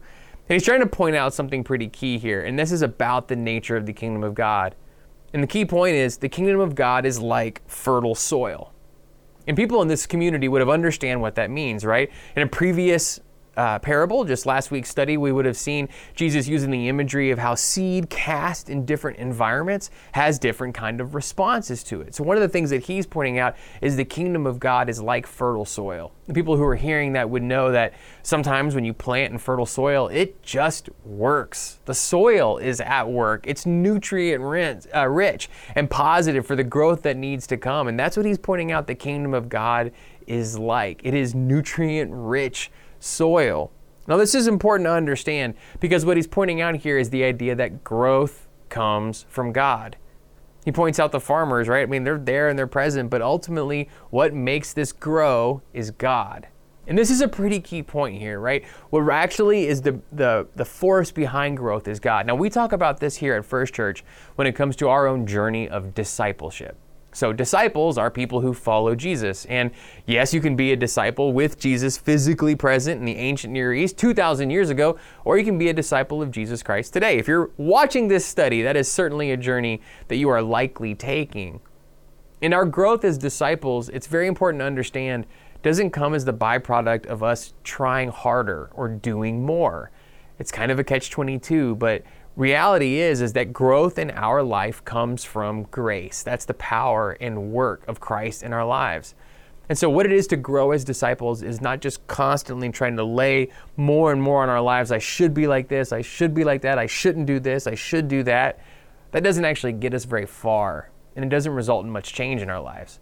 And 0.49 0.55
he's 0.55 0.65
trying 0.65 0.79
to 0.79 0.87
point 0.87 1.15
out 1.15 1.35
something 1.35 1.63
pretty 1.63 1.87
key 1.87 2.17
here, 2.17 2.43
and 2.43 2.57
this 2.57 2.71
is 2.71 2.81
about 2.81 3.27
the 3.27 3.35
nature 3.35 3.77
of 3.77 3.85
the 3.85 3.93
kingdom 3.93 4.23
of 4.23 4.33
God. 4.33 4.75
And 5.31 5.43
the 5.43 5.47
key 5.47 5.63
point 5.63 5.95
is 5.95 6.17
the 6.17 6.27
kingdom 6.27 6.59
of 6.59 6.73
God 6.73 7.05
is 7.05 7.19
like 7.19 7.61
fertile 7.69 8.15
soil. 8.15 8.73
And 9.47 9.55
people 9.55 9.79
in 9.83 9.87
this 9.87 10.07
community 10.07 10.47
would 10.47 10.61
have 10.61 10.69
understand 10.69 11.21
what 11.21 11.35
that 11.35 11.51
means, 11.51 11.85
right? 11.85 12.11
In 12.35 12.41
a 12.41 12.47
previous 12.47 13.19
uh, 13.57 13.79
parable, 13.79 14.23
just 14.23 14.45
last 14.45 14.71
week's 14.71 14.89
study, 14.89 15.17
we 15.17 15.31
would 15.31 15.45
have 15.45 15.57
seen 15.57 15.89
Jesus 16.15 16.47
using 16.47 16.71
the 16.71 16.87
imagery 16.87 17.31
of 17.31 17.39
how 17.39 17.55
seed 17.55 18.09
cast 18.09 18.69
in 18.69 18.85
different 18.85 19.17
environments 19.17 19.89
has 20.13 20.39
different 20.39 20.73
kind 20.73 21.01
of 21.01 21.15
responses 21.15 21.83
to 21.83 22.01
it. 22.01 22.15
So 22.15 22.23
one 22.23 22.37
of 22.37 22.41
the 22.41 22.49
things 22.49 22.69
that 22.69 22.83
he's 22.83 23.05
pointing 23.05 23.39
out 23.39 23.55
is 23.81 23.97
the 23.97 24.05
kingdom 24.05 24.47
of 24.47 24.59
God 24.59 24.89
is 24.89 25.01
like 25.01 25.27
fertile 25.27 25.65
soil. 25.65 26.13
The 26.27 26.33
people 26.33 26.55
who 26.55 26.63
are 26.63 26.75
hearing 26.75 27.13
that 27.13 27.29
would 27.29 27.43
know 27.43 27.71
that 27.71 27.93
sometimes 28.23 28.73
when 28.73 28.85
you 28.85 28.93
plant 28.93 29.33
in 29.33 29.37
fertile 29.37 29.65
soil, 29.65 30.07
it 30.07 30.41
just 30.41 30.89
works. 31.03 31.79
The 31.85 31.93
soil 31.93 32.57
is 32.57 32.79
at 32.79 33.09
work. 33.09 33.45
It's 33.45 33.65
nutrient 33.65 34.41
rich, 34.41 34.85
uh, 34.95 35.07
rich 35.07 35.49
and 35.75 35.89
positive 35.89 36.45
for 36.45 36.55
the 36.55 36.63
growth 36.63 37.01
that 37.03 37.17
needs 37.17 37.47
to 37.47 37.57
come. 37.57 37.89
And 37.89 37.99
that's 37.99 38.15
what 38.15 38.25
he's 38.25 38.37
pointing 38.37 38.71
out 38.71 38.87
the 38.87 38.95
kingdom 38.95 39.33
of 39.33 39.49
God 39.49 39.91
is 40.27 40.57
like. 40.57 41.01
It 41.03 41.13
is 41.13 41.35
nutrient 41.35 42.11
rich 42.13 42.71
soil. 43.01 43.71
Now, 44.07 44.17
this 44.17 44.33
is 44.33 44.47
important 44.47 44.87
to 44.87 44.91
understand 44.91 45.55
because 45.79 46.05
what 46.05 46.17
he's 46.17 46.27
pointing 46.27 46.61
out 46.61 46.75
here 46.75 46.97
is 46.97 47.09
the 47.09 47.23
idea 47.23 47.55
that 47.55 47.83
growth 47.83 48.47
comes 48.69 49.25
from 49.29 49.51
God. 49.51 49.97
He 50.65 50.71
points 50.71 50.99
out 50.99 51.11
the 51.11 51.19
farmers, 51.19 51.67
right? 51.67 51.83
I 51.83 51.85
mean, 51.85 52.03
they're 52.03 52.17
there 52.17 52.49
and 52.49 52.57
they're 52.57 52.67
present, 52.67 53.09
but 53.09 53.21
ultimately, 53.21 53.89
what 54.09 54.33
makes 54.33 54.73
this 54.73 54.91
grow 54.91 55.61
is 55.73 55.91
God. 55.91 56.47
And 56.87 56.97
this 56.97 57.09
is 57.09 57.21
a 57.21 57.27
pretty 57.27 57.59
key 57.59 57.83
point 57.83 58.19
here, 58.19 58.39
right? 58.39 58.65
What 58.89 59.07
actually 59.11 59.67
is 59.67 59.81
the, 59.81 59.99
the, 60.11 60.47
the 60.55 60.65
force 60.65 61.11
behind 61.11 61.57
growth 61.57 61.87
is 61.87 61.99
God. 61.99 62.25
Now, 62.25 62.35
we 62.35 62.49
talk 62.49 62.73
about 62.73 62.99
this 62.99 63.17
here 63.17 63.35
at 63.35 63.45
First 63.45 63.73
Church 63.73 64.03
when 64.35 64.47
it 64.47 64.53
comes 64.55 64.75
to 64.77 64.89
our 64.89 65.07
own 65.07 65.25
journey 65.25 65.69
of 65.69 65.93
discipleship. 65.93 66.75
So, 67.13 67.33
disciples 67.33 67.97
are 67.97 68.09
people 68.09 68.39
who 68.39 68.53
follow 68.53 68.95
Jesus. 68.95 69.45
And 69.45 69.71
yes, 70.05 70.33
you 70.33 70.39
can 70.39 70.55
be 70.55 70.71
a 70.71 70.77
disciple 70.77 71.33
with 71.33 71.59
Jesus 71.59 71.97
physically 71.97 72.55
present 72.55 72.99
in 72.99 73.05
the 73.05 73.17
ancient 73.17 73.51
Near 73.51 73.73
East 73.73 73.97
2,000 73.97 74.49
years 74.49 74.69
ago, 74.69 74.97
or 75.25 75.37
you 75.37 75.43
can 75.43 75.57
be 75.57 75.67
a 75.69 75.73
disciple 75.73 76.21
of 76.21 76.31
Jesus 76.31 76.63
Christ 76.63 76.93
today. 76.93 77.17
If 77.17 77.27
you're 77.27 77.51
watching 77.57 78.07
this 78.07 78.25
study, 78.25 78.61
that 78.61 78.77
is 78.77 78.89
certainly 78.89 79.31
a 79.31 79.37
journey 79.37 79.81
that 80.07 80.15
you 80.15 80.29
are 80.29 80.41
likely 80.41 80.95
taking. 80.95 81.59
And 82.41 82.53
our 82.53 82.65
growth 82.65 83.03
as 83.03 83.17
disciples, 83.17 83.89
it's 83.89 84.07
very 84.07 84.27
important 84.27 84.61
to 84.61 84.65
understand 84.65 85.27
doesn't 85.61 85.91
come 85.91 86.13
as 86.13 86.25
the 86.25 86.33
byproduct 86.33 87.05
of 87.05 87.21
us 87.21 87.53
trying 87.63 88.09
harder 88.09 88.69
or 88.73 88.87
doing 88.87 89.45
more. 89.45 89.91
It's 90.39 90.51
kind 90.51 90.71
of 90.71 90.79
a 90.79 90.83
catch 90.83 91.11
22, 91.11 91.75
but 91.75 92.03
reality 92.35 92.99
is 92.99 93.21
is 93.21 93.33
that 93.33 93.53
growth 93.53 93.97
in 93.99 94.11
our 94.11 94.43
life 94.43 94.83
comes 94.85 95.23
from 95.23 95.63
grace. 95.63 96.23
That's 96.23 96.45
the 96.45 96.53
power 96.53 97.17
and 97.19 97.51
work 97.51 97.87
of 97.87 97.99
Christ 97.99 98.43
in 98.43 98.53
our 98.53 98.65
lives. 98.65 99.15
And 99.69 99.77
so 99.77 99.89
what 99.89 100.05
it 100.05 100.11
is 100.11 100.27
to 100.27 100.35
grow 100.35 100.71
as 100.71 100.83
disciples 100.83 101.43
is 101.43 101.61
not 101.61 101.79
just 101.79 102.05
constantly 102.07 102.69
trying 102.71 102.97
to 102.97 103.05
lay 103.05 103.49
more 103.77 104.11
and 104.11 104.21
more 104.21 104.43
on 104.43 104.49
our 104.49 104.61
lives. 104.61 104.91
I 104.91 104.97
should 104.97 105.33
be 105.33 105.47
like 105.47 105.69
this, 105.69 105.93
I 105.93 106.01
should 106.01 106.33
be 106.33 106.43
like 106.43 106.61
that, 106.63 106.77
I 106.77 106.87
shouldn't 106.87 107.25
do 107.25 107.39
this, 107.39 107.67
I 107.67 107.75
should 107.75 108.07
do 108.07 108.23
that. 108.23 108.59
That 109.11 109.23
doesn't 109.23 109.45
actually 109.45 109.73
get 109.73 109.93
us 109.93 110.03
very 110.03 110.25
far, 110.25 110.89
and 111.15 111.23
it 111.23 111.29
doesn't 111.29 111.53
result 111.53 111.85
in 111.85 111.91
much 111.91 112.13
change 112.13 112.41
in 112.41 112.49
our 112.49 112.59
lives. 112.59 112.99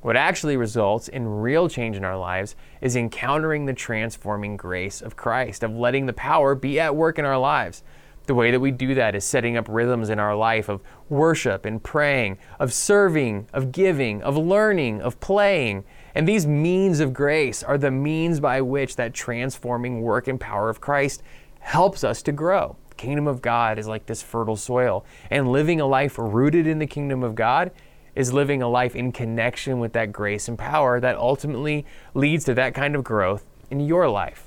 What 0.00 0.16
actually 0.16 0.56
results 0.56 1.08
in 1.08 1.26
real 1.26 1.68
change 1.68 1.96
in 1.96 2.04
our 2.04 2.16
lives 2.16 2.56
is 2.80 2.96
encountering 2.96 3.66
the 3.66 3.74
transforming 3.74 4.56
grace 4.56 5.02
of 5.02 5.16
Christ, 5.16 5.62
of 5.62 5.74
letting 5.74 6.06
the 6.06 6.12
power 6.12 6.54
be 6.54 6.78
at 6.78 6.94
work 6.94 7.18
in 7.18 7.24
our 7.24 7.38
lives. 7.38 7.82
The 8.26 8.34
way 8.34 8.50
that 8.50 8.58
we 8.58 8.72
do 8.72 8.94
that 8.96 9.14
is 9.14 9.24
setting 9.24 9.56
up 9.56 9.68
rhythms 9.68 10.10
in 10.10 10.18
our 10.18 10.34
life 10.34 10.68
of 10.68 10.82
worship 11.08 11.64
and 11.64 11.80
praying, 11.80 12.38
of 12.58 12.72
serving, 12.72 13.48
of 13.52 13.70
giving, 13.70 14.20
of 14.22 14.36
learning, 14.36 15.00
of 15.00 15.20
playing. 15.20 15.84
And 16.12 16.26
these 16.26 16.44
means 16.44 16.98
of 16.98 17.14
grace 17.14 17.62
are 17.62 17.78
the 17.78 17.92
means 17.92 18.40
by 18.40 18.60
which 18.62 18.96
that 18.96 19.14
transforming 19.14 20.00
work 20.02 20.26
and 20.26 20.40
power 20.40 20.68
of 20.68 20.80
Christ 20.80 21.22
helps 21.60 22.02
us 22.02 22.20
to 22.22 22.32
grow. 22.32 22.76
The 22.90 22.96
kingdom 22.96 23.28
of 23.28 23.42
God 23.42 23.78
is 23.78 23.86
like 23.86 24.06
this 24.06 24.22
fertile 24.22 24.56
soil, 24.56 25.04
and 25.30 25.52
living 25.52 25.80
a 25.80 25.86
life 25.86 26.18
rooted 26.18 26.66
in 26.66 26.80
the 26.80 26.86
kingdom 26.86 27.22
of 27.22 27.36
God 27.36 27.70
is 28.16 28.32
living 28.32 28.60
a 28.60 28.68
life 28.68 28.96
in 28.96 29.12
connection 29.12 29.78
with 29.78 29.92
that 29.92 30.10
grace 30.10 30.48
and 30.48 30.58
power 30.58 30.98
that 30.98 31.16
ultimately 31.16 31.86
leads 32.14 32.44
to 32.46 32.54
that 32.54 32.74
kind 32.74 32.96
of 32.96 33.04
growth 33.04 33.44
in 33.70 33.78
your 33.78 34.08
life. 34.08 34.45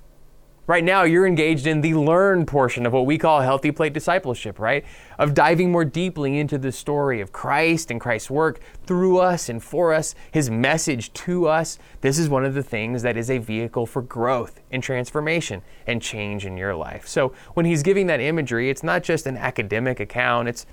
Right 0.69 0.83
now, 0.83 1.01
you're 1.01 1.25
engaged 1.25 1.65
in 1.65 1.81
the 1.81 1.95
learn 1.95 2.45
portion 2.45 2.85
of 2.85 2.93
what 2.93 3.07
we 3.07 3.17
call 3.17 3.41
healthy 3.41 3.71
plate 3.71 3.91
discipleship, 3.91 4.59
right? 4.59 4.85
Of 5.17 5.33
diving 5.33 5.71
more 5.71 5.83
deeply 5.83 6.37
into 6.37 6.59
the 6.59 6.71
story 6.71 7.21
of 7.21 7.31
Christ 7.31 7.89
and 7.89 7.99
Christ's 7.99 8.29
work 8.29 8.59
through 8.85 9.17
us 9.17 9.49
and 9.49 9.63
for 9.63 9.91
us, 9.95 10.13
his 10.31 10.51
message 10.51 11.11
to 11.13 11.47
us. 11.47 11.79
This 12.01 12.19
is 12.19 12.29
one 12.29 12.45
of 12.45 12.53
the 12.53 12.61
things 12.61 13.01
that 13.01 13.17
is 13.17 13.31
a 13.31 13.39
vehicle 13.39 13.87
for 13.87 14.03
growth 14.03 14.59
and 14.69 14.83
transformation 14.83 15.63
and 15.87 16.03
change 16.03 16.45
in 16.45 16.55
your 16.55 16.75
life. 16.75 17.07
So 17.07 17.33
when 17.55 17.65
he's 17.65 17.81
giving 17.81 18.05
that 18.05 18.19
imagery, 18.19 18.69
it's 18.69 18.83
not 18.83 19.01
just 19.01 19.25
an 19.25 19.37
academic 19.37 19.99
account, 19.99 20.49
it's 20.49 20.67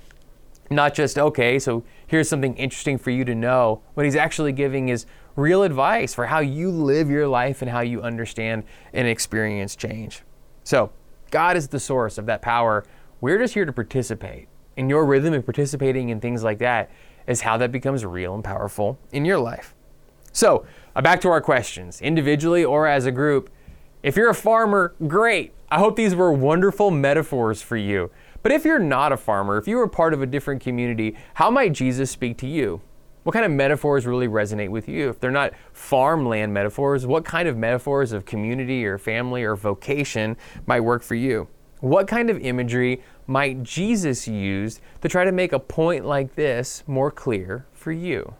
not 0.69 0.93
just, 0.93 1.17
okay, 1.17 1.59
so 1.59 1.83
here's 2.07 2.29
something 2.29 2.55
interesting 2.55 2.97
for 2.97 3.11
you 3.11 3.23
to 3.25 3.35
know. 3.35 3.81
What 3.93 4.05
he's 4.05 4.15
actually 4.15 4.51
giving 4.51 4.89
is 4.89 5.05
real 5.35 5.63
advice 5.63 6.13
for 6.13 6.25
how 6.25 6.39
you 6.39 6.71
live 6.71 7.09
your 7.09 7.27
life 7.27 7.61
and 7.61 7.71
how 7.71 7.81
you 7.81 8.01
understand 8.01 8.63
and 8.93 9.07
experience 9.07 9.75
change. 9.75 10.23
So, 10.63 10.91
God 11.29 11.57
is 11.57 11.67
the 11.67 11.79
source 11.79 12.17
of 12.17 12.25
that 12.25 12.41
power. 12.41 12.85
We're 13.19 13.37
just 13.37 13.53
here 13.53 13.65
to 13.65 13.73
participate. 13.73 14.47
And 14.77 14.89
your 14.89 15.05
rhythm 15.05 15.33
of 15.33 15.45
participating 15.45 16.09
in 16.09 16.19
things 16.19 16.43
like 16.43 16.59
that 16.59 16.89
is 17.27 17.41
how 17.41 17.57
that 17.57 17.71
becomes 17.71 18.05
real 18.05 18.33
and 18.33 18.43
powerful 18.43 18.97
in 19.11 19.25
your 19.25 19.39
life. 19.39 19.75
So, 20.31 20.65
uh, 20.95 21.01
back 21.01 21.19
to 21.21 21.29
our 21.29 21.41
questions, 21.41 22.01
individually 22.01 22.63
or 22.63 22.87
as 22.87 23.05
a 23.05 23.11
group. 23.11 23.49
If 24.03 24.15
you're 24.15 24.29
a 24.29 24.35
farmer, 24.35 24.95
great. 25.07 25.53
I 25.69 25.79
hope 25.79 25.95
these 25.95 26.15
were 26.15 26.31
wonderful 26.31 26.91
metaphors 26.91 27.61
for 27.61 27.75
you. 27.75 28.11
But 28.47 28.53
if 28.53 28.63
you're 28.63 28.79
not 28.79 29.11
a 29.11 29.17
farmer, 29.17 29.57
if 29.57 29.67
you 29.67 29.75
were 29.75 29.89
part 29.89 30.13
of 30.13 30.21
a 30.21 30.25
different 30.25 30.61
community, 30.61 31.17
how 31.33 31.51
might 31.51 31.73
Jesus 31.73 32.09
speak 32.09 32.37
to 32.37 32.47
you? 32.47 32.79
What 33.23 33.33
kind 33.33 33.43
of 33.43 33.51
metaphors 33.51 34.05
really 34.05 34.29
resonate 34.29 34.69
with 34.69 34.87
you? 34.87 35.09
If 35.09 35.19
they're 35.19 35.31
not 35.31 35.51
farmland 35.73 36.53
metaphors, 36.53 37.05
what 37.05 37.25
kind 37.25 37.49
of 37.49 37.57
metaphors 37.57 38.13
of 38.13 38.23
community 38.23 38.85
or 38.85 38.97
family 38.97 39.43
or 39.43 39.57
vocation 39.57 40.37
might 40.65 40.79
work 40.79 41.03
for 41.03 41.15
you? 41.15 41.49
What 41.81 42.07
kind 42.07 42.29
of 42.29 42.39
imagery 42.39 43.03
might 43.25 43.63
Jesus 43.63 44.29
use 44.29 44.79
to 45.01 45.09
try 45.09 45.25
to 45.25 45.33
make 45.33 45.51
a 45.51 45.59
point 45.59 46.05
like 46.05 46.35
this 46.35 46.85
more 46.87 47.11
clear 47.11 47.65
for 47.73 47.91
you? 47.91 48.33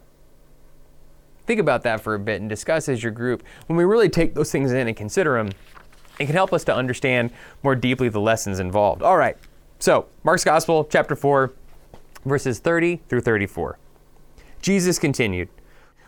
Think 1.46 1.60
about 1.60 1.82
that 1.82 2.00
for 2.00 2.14
a 2.14 2.18
bit 2.18 2.40
and 2.40 2.48
discuss 2.48 2.88
as 2.88 3.02
your 3.02 3.12
group. 3.12 3.42
When 3.66 3.76
we 3.76 3.84
really 3.84 4.08
take 4.08 4.32
those 4.32 4.50
things 4.50 4.72
in 4.72 4.88
and 4.88 4.96
consider 4.96 5.34
them, 5.34 5.50
it 6.18 6.24
can 6.24 6.34
help 6.34 6.54
us 6.54 6.64
to 6.64 6.74
understand 6.74 7.30
more 7.62 7.74
deeply 7.74 8.08
the 8.08 8.20
lessons 8.20 8.58
involved. 8.58 9.02
All 9.02 9.18
right, 9.18 9.36
so 9.78 10.06
Mark's 10.24 10.44
Gospel, 10.44 10.84
chapter 10.90 11.14
4, 11.14 11.52
verses 12.24 12.58
30 12.58 13.00
through 13.08 13.20
34. 13.20 13.78
Jesus 14.60 14.98
continued, 14.98 15.48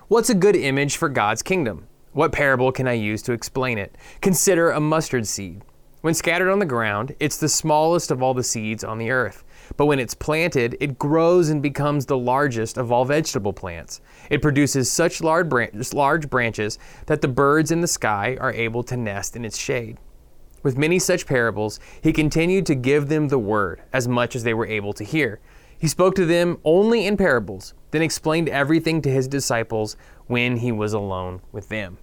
What's 0.08 0.30
a 0.30 0.34
good 0.34 0.56
image 0.56 0.96
for 0.96 1.08
God's 1.08 1.42
kingdom? 1.42 1.86
What 2.12 2.32
parable 2.32 2.72
can 2.72 2.88
I 2.88 2.94
use 2.94 3.22
to 3.22 3.32
explain 3.32 3.78
it? 3.78 3.94
Consider 4.20 4.72
a 4.72 4.80
mustard 4.80 5.26
seed. 5.26 5.62
When 6.00 6.14
scattered 6.14 6.50
on 6.50 6.58
the 6.58 6.66
ground, 6.66 7.14
it's 7.20 7.36
the 7.36 7.48
smallest 7.48 8.10
of 8.10 8.22
all 8.22 8.34
the 8.34 8.42
seeds 8.42 8.82
on 8.82 8.98
the 8.98 9.10
earth. 9.10 9.44
But 9.76 9.86
when 9.86 10.00
it's 10.00 10.14
planted, 10.14 10.76
it 10.80 10.98
grows 10.98 11.50
and 11.50 11.62
becomes 11.62 12.06
the 12.06 12.18
largest 12.18 12.78
of 12.78 12.90
all 12.90 13.04
vegetable 13.04 13.52
plants. 13.52 14.00
It 14.30 14.42
produces 14.42 14.90
such 14.90 15.20
large, 15.20 15.48
branches 15.48 16.78
that 17.06 17.20
the 17.20 17.28
birds 17.28 17.70
in 17.70 17.80
the 17.80 17.86
sky 17.86 18.36
are 18.40 18.52
able 18.52 18.82
to 18.84 18.96
nest 18.96 19.36
in 19.36 19.44
its 19.44 19.58
shade. 19.58 19.98
With 20.62 20.76
many 20.76 20.98
such 20.98 21.26
parables, 21.26 21.80
he 22.02 22.12
continued 22.12 22.66
to 22.66 22.74
give 22.74 23.08
them 23.08 23.28
the 23.28 23.38
word 23.38 23.82
as 23.92 24.06
much 24.06 24.36
as 24.36 24.42
they 24.42 24.54
were 24.54 24.66
able 24.66 24.92
to 24.94 25.04
hear. 25.04 25.40
He 25.78 25.88
spoke 25.88 26.14
to 26.16 26.26
them 26.26 26.58
only 26.64 27.06
in 27.06 27.16
parables, 27.16 27.72
then 27.90 28.02
explained 28.02 28.48
everything 28.50 29.00
to 29.02 29.10
his 29.10 29.26
disciples 29.26 29.96
when 30.26 30.58
he 30.58 30.70
was 30.70 30.92
alone 30.92 31.40
with 31.52 31.70
them. 31.70 31.96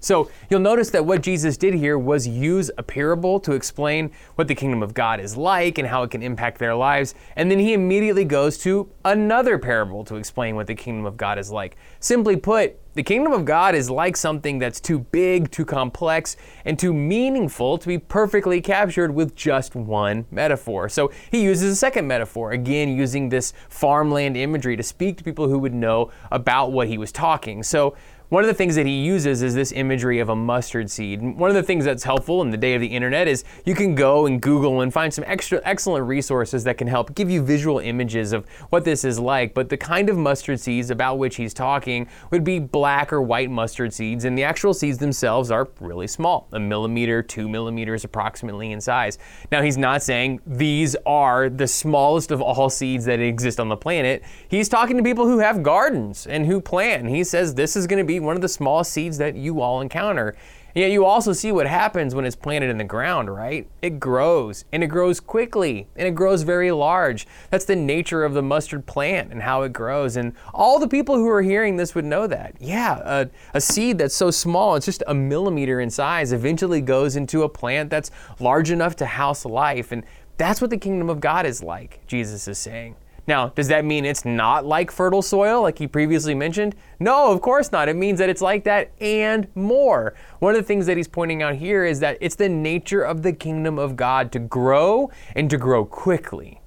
So 0.00 0.30
you'll 0.48 0.60
notice 0.60 0.90
that 0.90 1.04
what 1.04 1.22
Jesus 1.22 1.56
did 1.56 1.74
here 1.74 1.98
was 1.98 2.26
use 2.26 2.70
a 2.78 2.82
parable 2.82 3.40
to 3.40 3.52
explain 3.52 4.10
what 4.36 4.48
the 4.48 4.54
kingdom 4.54 4.82
of 4.82 4.94
God 4.94 5.20
is 5.20 5.36
like 5.36 5.78
and 5.78 5.88
how 5.88 6.02
it 6.02 6.10
can 6.10 6.22
impact 6.22 6.58
their 6.58 6.74
lives. 6.74 7.14
And 7.36 7.50
then 7.50 7.58
he 7.58 7.72
immediately 7.72 8.24
goes 8.24 8.58
to 8.58 8.90
another 9.04 9.58
parable 9.58 10.04
to 10.04 10.16
explain 10.16 10.56
what 10.56 10.66
the 10.66 10.74
kingdom 10.74 11.06
of 11.06 11.16
God 11.16 11.38
is 11.38 11.50
like. 11.50 11.76
Simply 12.00 12.36
put, 12.36 12.78
the 12.94 13.02
kingdom 13.04 13.32
of 13.32 13.44
God 13.44 13.76
is 13.76 13.88
like 13.88 14.16
something 14.16 14.58
that's 14.58 14.80
too 14.80 14.98
big, 14.98 15.52
too 15.52 15.64
complex, 15.64 16.36
and 16.64 16.76
too 16.76 16.92
meaningful 16.92 17.78
to 17.78 17.86
be 17.86 17.96
perfectly 17.96 18.60
captured 18.60 19.14
with 19.14 19.36
just 19.36 19.76
one 19.76 20.26
metaphor. 20.32 20.88
So 20.88 21.12
he 21.30 21.42
uses 21.42 21.72
a 21.72 21.76
second 21.76 22.08
metaphor, 22.08 22.50
again 22.50 22.96
using 22.96 23.28
this 23.28 23.52
farmland 23.68 24.36
imagery 24.36 24.76
to 24.76 24.82
speak 24.82 25.16
to 25.18 25.24
people 25.24 25.48
who 25.48 25.60
would 25.60 25.74
know 25.74 26.10
about 26.32 26.72
what 26.72 26.88
he 26.88 26.98
was 26.98 27.12
talking. 27.12 27.62
So 27.62 27.96
one 28.28 28.44
of 28.44 28.48
the 28.48 28.54
things 28.54 28.74
that 28.74 28.84
he 28.84 29.00
uses 29.00 29.42
is 29.42 29.54
this 29.54 29.72
imagery 29.72 30.18
of 30.18 30.28
a 30.28 30.36
mustard 30.36 30.90
seed. 30.90 31.22
One 31.22 31.48
of 31.48 31.56
the 31.56 31.62
things 31.62 31.86
that's 31.86 32.04
helpful 32.04 32.42
in 32.42 32.50
the 32.50 32.58
day 32.58 32.74
of 32.74 32.80
the 32.82 32.86
internet 32.86 33.26
is 33.26 33.42
you 33.64 33.74
can 33.74 33.94
go 33.94 34.26
and 34.26 34.40
Google 34.40 34.82
and 34.82 34.92
find 34.92 35.12
some 35.12 35.24
extra 35.26 35.62
excellent 35.64 36.06
resources 36.06 36.64
that 36.64 36.76
can 36.76 36.88
help 36.88 37.14
give 37.14 37.30
you 37.30 37.42
visual 37.42 37.78
images 37.78 38.34
of 38.34 38.46
what 38.68 38.84
this 38.84 39.02
is 39.02 39.18
like. 39.18 39.54
But 39.54 39.70
the 39.70 39.78
kind 39.78 40.10
of 40.10 40.18
mustard 40.18 40.60
seeds 40.60 40.90
about 40.90 41.16
which 41.18 41.36
he's 41.36 41.54
talking 41.54 42.06
would 42.30 42.44
be 42.44 42.58
black 42.58 43.14
or 43.14 43.22
white 43.22 43.50
mustard 43.50 43.94
seeds, 43.94 44.26
and 44.26 44.36
the 44.36 44.44
actual 44.44 44.74
seeds 44.74 44.98
themselves 44.98 45.50
are 45.50 45.68
really 45.80 46.06
small, 46.06 46.48
a 46.52 46.60
millimeter, 46.60 47.22
two 47.22 47.48
millimeters 47.48 48.04
approximately 48.04 48.72
in 48.72 48.80
size. 48.80 49.18
Now 49.50 49.62
he's 49.62 49.78
not 49.78 50.02
saying 50.02 50.40
these 50.46 50.96
are 51.06 51.48
the 51.48 51.66
smallest 51.66 52.30
of 52.30 52.42
all 52.42 52.68
seeds 52.68 53.06
that 53.06 53.20
exist 53.20 53.58
on 53.58 53.70
the 53.70 53.76
planet. 53.76 54.22
He's 54.48 54.68
talking 54.68 54.98
to 54.98 55.02
people 55.02 55.26
who 55.26 55.38
have 55.38 55.62
gardens 55.62 56.26
and 56.26 56.44
who 56.44 56.60
plant. 56.60 57.08
He 57.08 57.24
says 57.24 57.54
this 57.54 57.74
is 57.74 57.86
going 57.86 57.98
to 57.98 58.04
be 58.04 58.17
one 58.20 58.36
of 58.36 58.42
the 58.42 58.48
smallest 58.48 58.92
seeds 58.92 59.18
that 59.18 59.36
you 59.36 59.60
all 59.60 59.80
encounter. 59.80 60.36
And 60.74 60.82
yet 60.82 60.92
you 60.92 61.04
also 61.06 61.32
see 61.32 61.50
what 61.50 61.66
happens 61.66 62.14
when 62.14 62.24
it's 62.24 62.36
planted 62.36 62.70
in 62.70 62.78
the 62.78 62.84
ground, 62.84 63.34
right? 63.34 63.66
It 63.80 63.98
grows, 63.98 64.64
and 64.70 64.84
it 64.84 64.88
grows 64.88 65.18
quickly, 65.18 65.88
and 65.96 66.06
it 66.06 66.14
grows 66.14 66.42
very 66.42 66.70
large. 66.70 67.26
That's 67.50 67.64
the 67.64 67.74
nature 67.74 68.22
of 68.22 68.34
the 68.34 68.42
mustard 68.42 68.86
plant 68.86 69.32
and 69.32 69.42
how 69.42 69.62
it 69.62 69.72
grows. 69.72 70.16
And 70.16 70.34
all 70.52 70.78
the 70.78 70.86
people 70.86 71.16
who 71.16 71.28
are 71.28 71.42
hearing 71.42 71.76
this 71.76 71.94
would 71.94 72.04
know 72.04 72.26
that. 72.26 72.54
Yeah, 72.60 73.00
a, 73.02 73.30
a 73.54 73.60
seed 73.60 73.98
that's 73.98 74.14
so 74.14 74.30
small, 74.30 74.76
it's 74.76 74.86
just 74.86 75.02
a 75.06 75.14
millimeter 75.14 75.80
in 75.80 75.90
size, 75.90 76.32
eventually 76.32 76.80
goes 76.80 77.16
into 77.16 77.42
a 77.42 77.48
plant 77.48 77.90
that's 77.90 78.10
large 78.38 78.70
enough 78.70 78.94
to 78.96 79.06
house 79.06 79.44
life. 79.44 79.90
And 79.90 80.04
that's 80.36 80.60
what 80.60 80.70
the 80.70 80.78
kingdom 80.78 81.08
of 81.08 81.18
God 81.18 81.46
is 81.46 81.62
like, 81.62 82.06
Jesus 82.06 82.46
is 82.46 82.58
saying. 82.58 82.94
Now, 83.28 83.48
does 83.48 83.68
that 83.68 83.84
mean 83.84 84.06
it's 84.06 84.24
not 84.24 84.64
like 84.64 84.90
fertile 84.90 85.20
soil, 85.20 85.60
like 85.60 85.78
he 85.78 85.86
previously 85.86 86.34
mentioned? 86.34 86.74
No, 86.98 87.30
of 87.30 87.42
course 87.42 87.70
not. 87.70 87.86
It 87.86 87.94
means 87.94 88.18
that 88.20 88.30
it's 88.30 88.40
like 88.40 88.64
that 88.64 88.90
and 89.02 89.46
more. 89.54 90.14
One 90.38 90.54
of 90.54 90.62
the 90.62 90.66
things 90.66 90.86
that 90.86 90.96
he's 90.96 91.08
pointing 91.08 91.42
out 91.42 91.56
here 91.56 91.84
is 91.84 92.00
that 92.00 92.16
it's 92.22 92.36
the 92.36 92.48
nature 92.48 93.02
of 93.02 93.22
the 93.22 93.34
kingdom 93.34 93.78
of 93.78 93.96
God 93.96 94.32
to 94.32 94.38
grow 94.38 95.10
and 95.36 95.50
to 95.50 95.58
grow 95.58 95.84
quickly. 95.84 96.62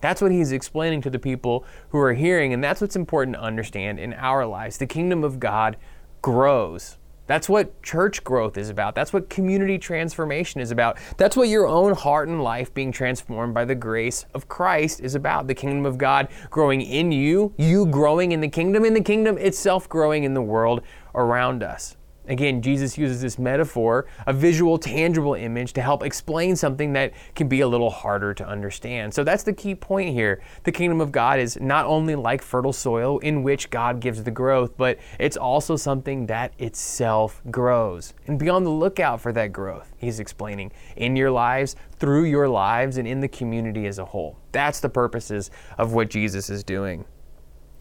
That's 0.00 0.20
what 0.20 0.32
he's 0.32 0.50
explaining 0.50 1.00
to 1.02 1.10
the 1.10 1.18
people 1.20 1.64
who 1.90 1.98
are 1.98 2.14
hearing, 2.14 2.52
and 2.52 2.64
that's 2.64 2.80
what's 2.80 2.96
important 2.96 3.36
to 3.36 3.42
understand 3.42 4.00
in 4.00 4.12
our 4.14 4.44
lives. 4.44 4.78
The 4.78 4.86
kingdom 4.86 5.22
of 5.22 5.38
God 5.38 5.76
grows. 6.22 6.96
That's 7.30 7.48
what 7.48 7.80
church 7.84 8.24
growth 8.24 8.58
is 8.58 8.70
about. 8.70 8.96
That's 8.96 9.12
what 9.12 9.30
community 9.30 9.78
transformation 9.78 10.60
is 10.60 10.72
about. 10.72 10.98
That's 11.16 11.36
what 11.36 11.46
your 11.46 11.68
own 11.68 11.94
heart 11.94 12.28
and 12.28 12.42
life 12.42 12.74
being 12.74 12.90
transformed 12.90 13.54
by 13.54 13.64
the 13.64 13.76
grace 13.76 14.26
of 14.34 14.48
Christ 14.48 14.98
is 14.98 15.14
about. 15.14 15.46
The 15.46 15.54
kingdom 15.54 15.86
of 15.86 15.96
God 15.96 16.26
growing 16.50 16.80
in 16.80 17.12
you, 17.12 17.54
you 17.56 17.86
growing 17.86 18.32
in 18.32 18.40
the 18.40 18.48
kingdom, 18.48 18.82
and 18.82 18.96
the 18.96 19.00
kingdom 19.00 19.38
itself 19.38 19.88
growing 19.88 20.24
in 20.24 20.34
the 20.34 20.42
world 20.42 20.82
around 21.14 21.62
us. 21.62 21.96
Again, 22.30 22.62
Jesus 22.62 22.96
uses 22.96 23.20
this 23.20 23.40
metaphor, 23.40 24.06
a 24.24 24.32
visual, 24.32 24.78
tangible 24.78 25.34
image, 25.34 25.72
to 25.72 25.82
help 25.82 26.04
explain 26.04 26.54
something 26.54 26.92
that 26.92 27.12
can 27.34 27.48
be 27.48 27.60
a 27.60 27.66
little 27.66 27.90
harder 27.90 28.32
to 28.34 28.46
understand. 28.46 29.12
So 29.12 29.24
that's 29.24 29.42
the 29.42 29.52
key 29.52 29.74
point 29.74 30.14
here. 30.14 30.40
The 30.62 30.70
kingdom 30.70 31.00
of 31.00 31.10
God 31.10 31.40
is 31.40 31.60
not 31.60 31.86
only 31.86 32.14
like 32.14 32.40
fertile 32.40 32.72
soil 32.72 33.18
in 33.18 33.42
which 33.42 33.68
God 33.70 33.98
gives 33.98 34.22
the 34.22 34.30
growth, 34.30 34.76
but 34.76 35.00
it's 35.18 35.36
also 35.36 35.74
something 35.74 36.26
that 36.26 36.52
itself 36.60 37.42
grows. 37.50 38.14
And 38.28 38.38
be 38.38 38.48
on 38.48 38.62
the 38.62 38.70
lookout 38.70 39.20
for 39.20 39.32
that 39.32 39.52
growth, 39.52 39.92
he's 39.98 40.20
explaining, 40.20 40.70
in 40.94 41.16
your 41.16 41.32
lives, 41.32 41.74
through 41.98 42.26
your 42.26 42.48
lives, 42.48 42.96
and 42.96 43.08
in 43.08 43.18
the 43.18 43.28
community 43.28 43.88
as 43.88 43.98
a 43.98 44.04
whole. 44.04 44.38
That's 44.52 44.78
the 44.78 44.88
purposes 44.88 45.50
of 45.78 45.94
what 45.94 46.10
Jesus 46.10 46.48
is 46.48 46.62
doing. 46.62 47.06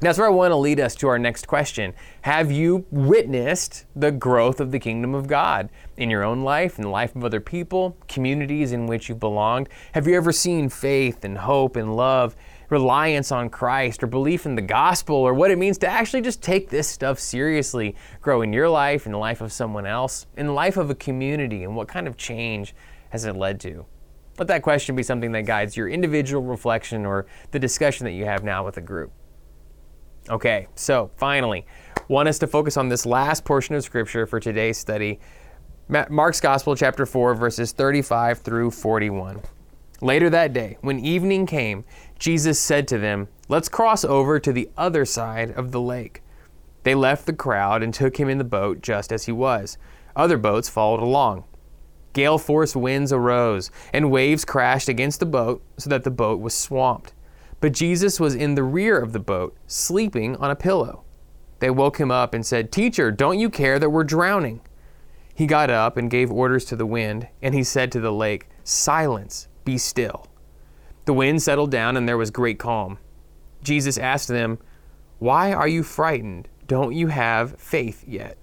That's 0.02 0.18
where 0.18 0.28
I 0.28 0.32
want 0.32 0.52
to 0.52 0.56
lead 0.56 0.80
us 0.80 0.96
to 0.96 1.10
our 1.10 1.20
next 1.20 1.46
question. 1.46 1.94
Have 2.22 2.54
you 2.54 2.86
witnessed 2.90 3.86
the 3.98 4.14
growth 4.14 4.62
of 4.62 4.72
the 4.72 4.80
kingdom 4.80 5.14
of 5.14 5.28
God 5.28 5.70
in 5.98 6.10
your 6.10 6.24
own 6.24 6.42
life, 6.42 6.78
in 6.78 6.84
the 6.84 6.90
life 6.90 7.18
of 7.18 7.26
other 7.26 7.42
people, 7.42 7.98
communities 8.08 8.72
in 8.72 8.88
which 8.88 9.10
you've 9.10 9.20
belonged? 9.20 9.68
Have 9.92 10.08
you 10.08 10.16
ever 10.16 10.32
seen 10.32 10.70
faith 10.70 11.26
and 11.26 11.38
hope 11.38 11.76
and 11.76 11.98
love, 11.98 12.38
reliance 12.70 13.30
on 13.34 13.50
Christ, 13.50 14.02
or 14.02 14.08
belief 14.08 14.46
in 14.46 14.56
the 14.56 14.62
gospel, 14.62 15.18
or 15.18 15.34
what 15.34 15.52
it 15.52 15.58
means 15.58 15.78
to 15.80 15.88
actually 15.88 16.22
just 16.22 16.42
take 16.42 16.70
this 16.70 16.88
stuff 16.88 17.20
seriously, 17.20 17.94
grow 18.22 18.42
in 18.42 18.54
your 18.54 18.70
life, 18.70 19.06
in 19.06 19.12
the 19.12 19.18
life 19.18 19.42
of 19.42 19.52
someone 19.52 19.86
else, 19.86 20.28
in 20.38 20.48
the 20.48 20.54
life 20.54 20.78
of 20.78 20.90
a 20.90 20.96
community, 20.96 21.66
and 21.66 21.76
what 21.76 21.90
kind 21.90 22.08
of 22.08 22.16
change 22.16 22.74
has 23.10 23.26
it 23.26 23.36
led 23.36 23.60
to? 23.60 23.86
Let 24.38 24.48
that 24.48 24.62
question 24.62 24.96
be 24.96 25.04
something 25.04 25.34
that 25.34 25.42
guides 25.42 25.76
your 25.76 25.90
individual 25.90 26.42
reflection 26.42 27.06
or 27.06 27.26
the 27.52 27.60
discussion 27.60 28.06
that 28.06 28.14
you 28.14 28.24
have 28.24 28.46
now 28.46 28.64
with 28.64 28.78
a 28.78 28.82
group. 28.82 29.12
Okay, 30.30 30.68
so 30.76 31.10
finally, 31.18 31.66
want 32.08 32.30
us 32.30 32.38
to 32.40 32.46
focus 32.46 32.78
on 32.78 32.88
this 32.88 33.04
last 33.04 33.46
portion 33.46 33.74
of 33.74 33.84
Scripture 33.84 34.28
for 34.28 34.40
today's 34.40 34.78
study. 34.78 35.20
Mark's 35.88 36.40
Gospel, 36.40 36.76
chapter 36.76 37.08
4, 37.08 37.34
verses 37.34 37.72
35 37.72 38.38
through 38.38 38.70
41. 38.70 39.42
Later 40.02 40.30
that 40.30 40.54
day, 40.54 40.78
when 40.82 41.00
evening 41.00 41.48
came, 41.48 41.84
Jesus 42.20 42.60
said 42.60 42.88
to 42.90 43.00
them, 43.00 43.28
Let's 43.48 43.70
cross 43.70 44.06
over 44.06 44.40
to 44.40 44.54
the 44.54 44.70
other 44.78 45.04
side 45.04 45.50
of 45.50 45.72
the 45.72 45.82
lake. 45.82 46.22
They 46.84 46.94
left 46.94 47.26
the 47.26 47.34
crowd 47.34 47.82
and 47.82 47.92
took 47.92 48.18
him 48.20 48.30
in 48.30 48.38
the 48.38 48.44
boat 48.44 48.84
just 48.84 49.12
as 49.12 49.26
he 49.26 49.32
was. 49.32 49.80
Other 50.16 50.38
boats 50.38 50.70
followed 50.70 51.02
along. 51.02 51.46
Gale 52.14 52.38
force 52.38 52.76
winds 52.76 53.12
arose, 53.12 53.72
and 53.92 54.12
waves 54.12 54.46
crashed 54.46 54.90
against 54.90 55.20
the 55.20 55.26
boat 55.26 55.64
so 55.78 55.90
that 55.90 56.04
the 56.04 56.12
boat 56.12 56.40
was 56.40 56.54
swamped. 56.54 57.14
But 57.60 57.74
Jesus 57.74 58.20
was 58.20 58.36
in 58.36 58.56
the 58.56 58.64
rear 58.64 58.98
of 58.98 59.12
the 59.12 59.20
boat, 59.20 59.56
sleeping 59.68 60.36
on 60.38 60.50
a 60.50 60.56
pillow. 60.56 61.04
They 61.60 61.70
woke 61.70 62.00
him 62.00 62.10
up 62.10 62.34
and 62.34 62.46
said, 62.46 62.72
Teacher, 62.72 63.12
don't 63.12 63.40
you 63.40 63.50
care 63.50 63.80
that 63.80 63.90
we're 63.90 64.06
drowning? 64.06 64.62
He 65.36 65.46
got 65.46 65.70
up 65.70 65.98
and 65.98 66.10
gave 66.10 66.32
orders 66.32 66.66
to 66.66 66.76
the 66.76 66.86
wind, 66.86 67.28
and 67.42 67.54
he 67.54 67.64
said 67.64 67.92
to 67.92 68.00
the 68.00 68.14
lake, 68.14 68.48
Silence, 68.64 69.48
be 69.66 69.78
still. 69.78 70.28
The 71.06 71.14
wind 71.14 71.42
settled 71.42 71.72
down, 71.72 71.98
and 71.98 72.08
there 72.08 72.18
was 72.18 72.32
great 72.32 72.60
calm. 72.60 72.98
Jesus 73.62 73.98
asked 73.98 74.30
them, 74.30 74.60
Why 75.20 75.52
are 75.52 75.68
you 75.68 75.84
frightened? 75.84 76.48
Don't 76.68 76.94
you 76.94 77.08
have 77.08 77.60
faith 77.60 78.06
yet? 78.08 78.38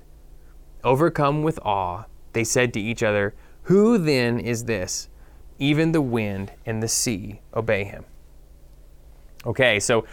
Overcome 0.85 1.43
with 1.43 1.59
awe, 1.63 2.05
they 2.33 2.45
said 2.45 2.75
to 2.75 2.81
each 2.81 3.03
other, 3.03 3.35
Who 3.63 3.99
then 3.99 4.39
is 4.39 4.65
this? 4.65 5.09
Even 5.59 5.93
the 5.93 6.03
wind 6.03 6.53
and 6.67 6.83
the 6.83 6.89
sea 6.89 7.41
obey 7.55 7.85
him. 7.85 8.05
Okay, 9.47 9.79
so 9.79 10.05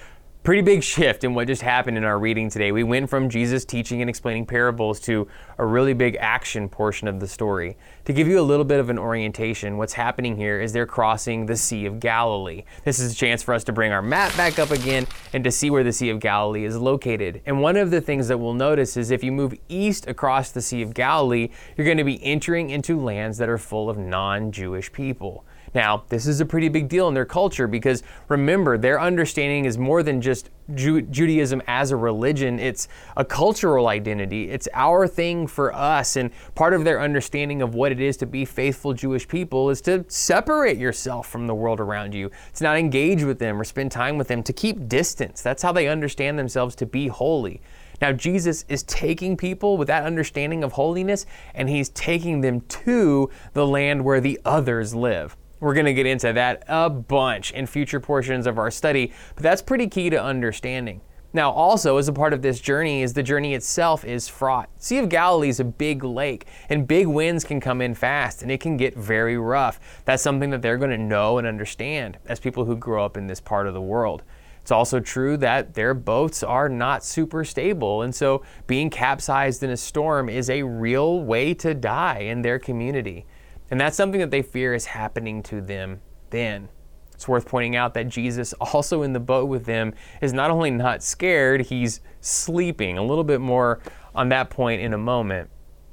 pretty 0.44 0.62
big 0.62 0.84
shift 0.84 1.24
in 1.24 1.34
what 1.34 1.48
just 1.48 1.64
happened 1.64 1.98
in 1.98 2.04
our 2.04 2.20
reading 2.20 2.52
today. 2.52 2.72
We 2.72 2.84
went 2.84 3.10
from 3.10 3.30
Jesus 3.30 3.66
teaching 3.66 4.02
and 4.02 4.10
explaining 4.10 4.46
parables 4.46 5.00
to 5.02 5.28
a 5.58 5.66
really 5.66 5.94
big 5.94 6.18
action 6.20 6.70
portion 6.70 7.08
of 7.08 7.20
the 7.20 7.28
story. 7.28 7.76
To 8.06 8.14
give 8.14 8.28
you 8.28 8.40
a 8.40 8.44
little 8.44 8.64
bit 8.64 8.80
of 8.80 8.92
an 8.92 9.00
orientation, 9.00 9.78
what's 9.78 9.94
happening 9.94 10.36
here 10.36 10.62
is 10.62 10.72
they're 10.72 10.86
crossing 10.86 11.48
the 11.48 11.56
Sea 11.56 11.88
of 11.88 12.00
Galilee. 12.00 12.64
This 12.86 13.00
is 13.00 13.12
a 13.12 13.16
chance 13.16 13.42
for 13.42 13.56
us 13.56 13.64
to 13.64 13.74
bring 13.74 13.92
our 13.92 14.04
map 14.04 14.38
back 14.38 14.60
up 14.60 14.70
again 14.70 15.08
and 15.34 15.44
to 15.46 15.52
see 15.52 15.72
where 15.72 15.84
the 15.84 15.94
Sea 15.94 16.12
of 16.12 16.20
Galilee 16.20 16.66
is 16.66 16.78
located. 16.78 17.42
And 17.48 17.60
one 17.60 17.76
of 17.76 17.90
the 17.90 18.02
things 18.02 18.28
that 18.28 18.38
we'll 18.38 18.54
notice 18.54 18.98
is 18.98 19.10
if 19.10 19.24
you 19.24 19.32
move 19.32 19.56
east 19.68 20.08
across 20.08 20.52
the 20.52 20.62
Sea 20.62 20.84
of 20.84 20.94
Galilee, 20.94 21.50
you're 21.76 21.86
going 21.86 21.98
to 21.98 22.04
be 22.04 22.24
entering 22.24 22.70
into 22.70 23.02
lands 23.02 23.40
that 23.40 23.50
are 23.50 23.58
full 23.58 23.90
of 23.90 23.98
non 23.98 24.52
Jewish 24.52 24.92
people. 24.92 25.44
Now, 25.74 26.04
this 26.10 26.28
is 26.28 26.40
a 26.40 26.46
pretty 26.46 26.70
big 26.70 26.88
deal 26.88 27.08
in 27.08 27.14
their 27.14 27.26
culture 27.26 27.68
because 27.68 28.04
remember, 28.30 28.78
their 28.78 29.00
understanding 29.00 29.66
is 29.66 29.78
more 29.78 30.04
than 30.04 30.22
just 30.22 30.50
Ju- 30.74 31.02
Judaism 31.02 31.62
as 31.68 31.92
a 31.92 31.98
religion, 31.98 32.58
it's 32.60 32.88
a 33.18 33.26
cultural 33.26 33.88
identity. 33.88 34.50
It's 34.50 34.70
our 34.74 35.08
thing 35.08 35.46
for 35.48 35.74
us. 35.74 36.16
And 36.16 36.32
part 36.56 36.74
of 36.74 36.86
their 36.86 37.02
understanding 37.02 37.62
of 37.62 37.76
what 37.76 37.92
it 37.92 38.00
is 38.00 38.16
to 38.18 38.26
be 38.26 38.46
faithful 38.46 38.94
Jewish 38.94 39.28
people 39.28 39.70
is 39.70 39.82
to 39.82 40.06
separate 40.08 40.78
yourself 40.78 41.28
from 41.28 41.48
the 41.48 41.56
world 41.56 41.80
around 41.80 42.14
you, 42.14 42.32
to 42.56 42.64
not 42.64 42.78
engage 42.78 43.24
with 43.24 43.40
them 43.40 43.60
or 43.60 43.64
spend 43.64 43.92
time 43.92 44.18
with 44.18 44.28
them, 44.28 44.42
to 44.44 44.54
keep 44.54 44.88
distance. 44.88 45.42
That's 45.42 45.64
how 45.64 45.74
they 45.74 45.88
understand 45.88 46.40
themselves 46.40 46.76
to 46.76 46.86
be 46.86 47.08
holy. 47.08 47.62
Now, 48.02 48.12
Jesus 48.12 48.66
is 48.70 48.84
taking 48.84 49.38
people 49.38 49.78
with 49.78 49.88
that 49.88 50.04
understanding 50.04 50.64
of 50.64 50.74
holiness 50.74 51.26
and 51.54 51.70
he's 51.70 51.90
taking 51.90 52.42
them 52.42 52.62
to 52.62 53.30
the 53.54 53.68
land 53.68 54.04
where 54.04 54.22
the 54.22 54.40
others 54.46 54.96
live. 54.96 55.38
We're 55.64 55.74
going 55.74 55.86
to 55.86 55.94
get 55.94 56.06
into 56.06 56.34
that 56.34 56.66
a 56.68 56.90
bunch 56.90 57.52
in 57.52 57.68
future 57.68 58.02
portions 58.02 58.48
of 58.48 58.58
our 58.58 58.70
study, 58.70 59.14
but 59.34 59.44
that's 59.44 59.62
pretty 59.62 59.88
key 59.88 60.10
to 60.10 60.22
understanding. 60.22 61.00
Now, 61.32 61.52
also, 61.52 61.96
as 61.96 62.10
a 62.10 62.14
part 62.14 62.34
of 62.34 62.42
this 62.42 62.60
journey, 62.60 63.02
is 63.02 63.14
the 63.14 63.24
journey 63.24 63.54
itself 63.54 64.04
is 64.04 64.28
fraught. 64.28 64.70
Sea 64.78 64.98
of 64.98 65.08
Galilee 65.08 65.48
is 65.48 65.62
a 65.62 65.64
big 65.64 66.04
lake, 66.04 66.48
and 66.68 66.86
big 66.86 67.08
winds 67.08 67.46
can 67.46 67.62
come 67.62 67.80
in 67.80 67.94
fast, 67.94 68.42
and 68.42 68.52
it 68.52 68.60
can 68.60 68.76
get 68.76 68.98
very 68.98 69.38
rough. 69.38 69.80
That's 70.04 70.22
something 70.22 70.50
that 70.50 70.62
they're 70.62 70.78
going 70.78 70.92
to 70.92 70.98
know 70.98 71.38
and 71.38 71.48
understand 71.48 72.18
as 72.26 72.42
people 72.42 72.66
who 72.66 72.76
grow 72.76 73.06
up 73.06 73.16
in 73.16 73.28
this 73.28 73.40
part 73.40 73.66
of 73.66 73.74
the 73.74 73.82
world. 73.82 74.22
It's 74.62 74.72
also 74.72 75.00
true 75.00 75.38
that 75.38 75.76
their 75.76 75.94
boats 75.94 76.44
are 76.44 76.68
not 76.68 77.06
super 77.06 77.46
stable, 77.46 78.02
and 78.02 78.14
so 78.14 78.44
being 78.68 78.90
capsized 78.90 79.64
in 79.64 79.70
a 79.70 79.78
storm 79.78 80.28
is 80.28 80.50
a 80.50 80.64
real 80.64 81.22
way 81.22 81.54
to 81.54 81.74
die 81.74 82.20
in 82.20 82.42
their 82.42 82.60
community. 82.60 83.26
And 83.74 83.82
that's 83.82 83.98
something 83.98 84.20
that 84.20 84.30
they 84.30 84.44
fear 84.44 84.76
is 84.76 84.86
happening 84.86 85.42
to 85.42 85.60
them 85.60 86.00
then. 86.30 86.70
It's 87.12 87.28
worth 87.28 87.48
pointing 87.48 87.76
out 87.76 87.96
that 87.96 88.08
Jesus, 88.08 88.54
also 88.62 89.02
in 89.02 89.14
the 89.14 89.20
boat 89.20 89.48
with 89.50 89.66
them, 89.66 89.96
is 90.22 90.32
not 90.32 90.52
only 90.52 90.70
not 90.70 91.02
scared, 91.02 91.62
he's 91.62 92.00
sleeping. 92.22 93.00
A 93.00 93.04
little 93.04 93.24
bit 93.24 93.42
more 93.42 93.80
on 94.14 94.30
that 94.30 94.52
point 94.52 94.80
in 94.80 94.94
a 94.94 94.98
moment. 95.00 95.50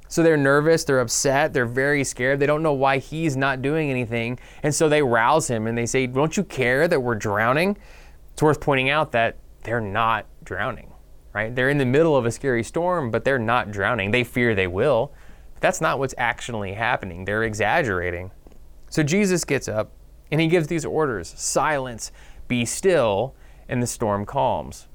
So 0.09 0.21
they're 0.21 0.37
nervous, 0.37 0.83
they're 0.83 0.99
upset, 0.99 1.53
they're 1.53 1.65
very 1.65 2.03
scared. 2.03 2.39
They 2.39 2.45
don't 2.45 2.61
know 2.61 2.73
why 2.73 2.99
he's 2.99 3.35
not 3.35 3.63
doing 3.63 3.89
anything. 3.89 4.37
And 4.61 4.75
so 4.75 4.87
they 4.87 5.01
rouse 5.01 5.47
him 5.49 5.65
and 5.65 5.75
they 5.75 5.87
say, 5.87 6.05
Don't 6.05 6.37
you 6.37 6.43
care 6.43 6.87
that 6.87 7.01
we're 7.01 7.15
drowning? 7.15 7.79
It's 8.33 8.43
worth 8.43 8.61
pointing 8.61 8.91
out 8.91 9.11
that 9.13 9.37
they're 9.63 9.81
not 9.81 10.27
drowning, 10.43 10.93
right? 11.33 11.55
They're 11.55 11.71
in 11.71 11.79
the 11.79 11.85
middle 11.85 12.15
of 12.15 12.27
a 12.27 12.31
scary 12.31 12.61
storm, 12.61 13.09
but 13.09 13.25
they're 13.25 13.39
not 13.39 13.71
drowning. 13.71 14.11
They 14.11 14.23
fear 14.23 14.53
they 14.53 14.67
will. 14.67 15.15
That's 15.61 15.79
not 15.79 15.99
what's 15.99 16.15
actually 16.17 16.73
happening. 16.73 17.23
They're 17.23 17.43
exaggerating. 17.43 18.31
So 18.89 19.03
Jesus 19.03 19.45
gets 19.45 19.69
up 19.69 19.93
and 20.31 20.41
he 20.41 20.47
gives 20.47 20.67
these 20.67 20.83
orders 20.83 21.33
silence, 21.37 22.11
be 22.47 22.65
still, 22.65 23.35
and 23.69 23.81
the 23.81 23.87
storm 23.87 24.25
calms. 24.25 24.87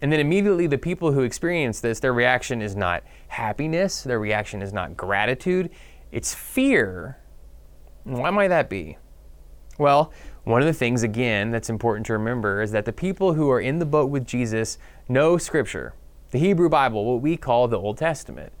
And 0.00 0.12
then 0.12 0.20
immediately, 0.20 0.68
the 0.68 0.78
people 0.78 1.10
who 1.10 1.22
experience 1.22 1.80
this, 1.80 1.98
their 1.98 2.12
reaction 2.12 2.62
is 2.62 2.76
not 2.76 3.02
happiness, 3.26 4.02
their 4.02 4.20
reaction 4.20 4.62
is 4.62 4.72
not 4.72 4.96
gratitude, 4.96 5.70
it's 6.12 6.32
fear. 6.32 7.18
Why 8.04 8.30
might 8.30 8.48
that 8.48 8.70
be? 8.70 8.98
Well, 9.78 10.12
one 10.44 10.62
of 10.62 10.66
the 10.66 10.72
things, 10.72 11.02
again, 11.02 11.50
that's 11.50 11.70
important 11.70 12.06
to 12.06 12.12
remember 12.12 12.62
is 12.62 12.70
that 12.72 12.84
the 12.84 12.92
people 12.92 13.34
who 13.34 13.50
are 13.50 13.60
in 13.60 13.78
the 13.80 13.86
boat 13.86 14.10
with 14.10 14.26
Jesus 14.26 14.78
know 15.08 15.36
Scripture, 15.38 15.94
the 16.30 16.38
Hebrew 16.38 16.68
Bible, 16.68 17.04
what 17.04 17.22
we 17.22 17.36
call 17.36 17.66
the 17.66 17.78
Old 17.78 17.98
Testament 17.98 18.52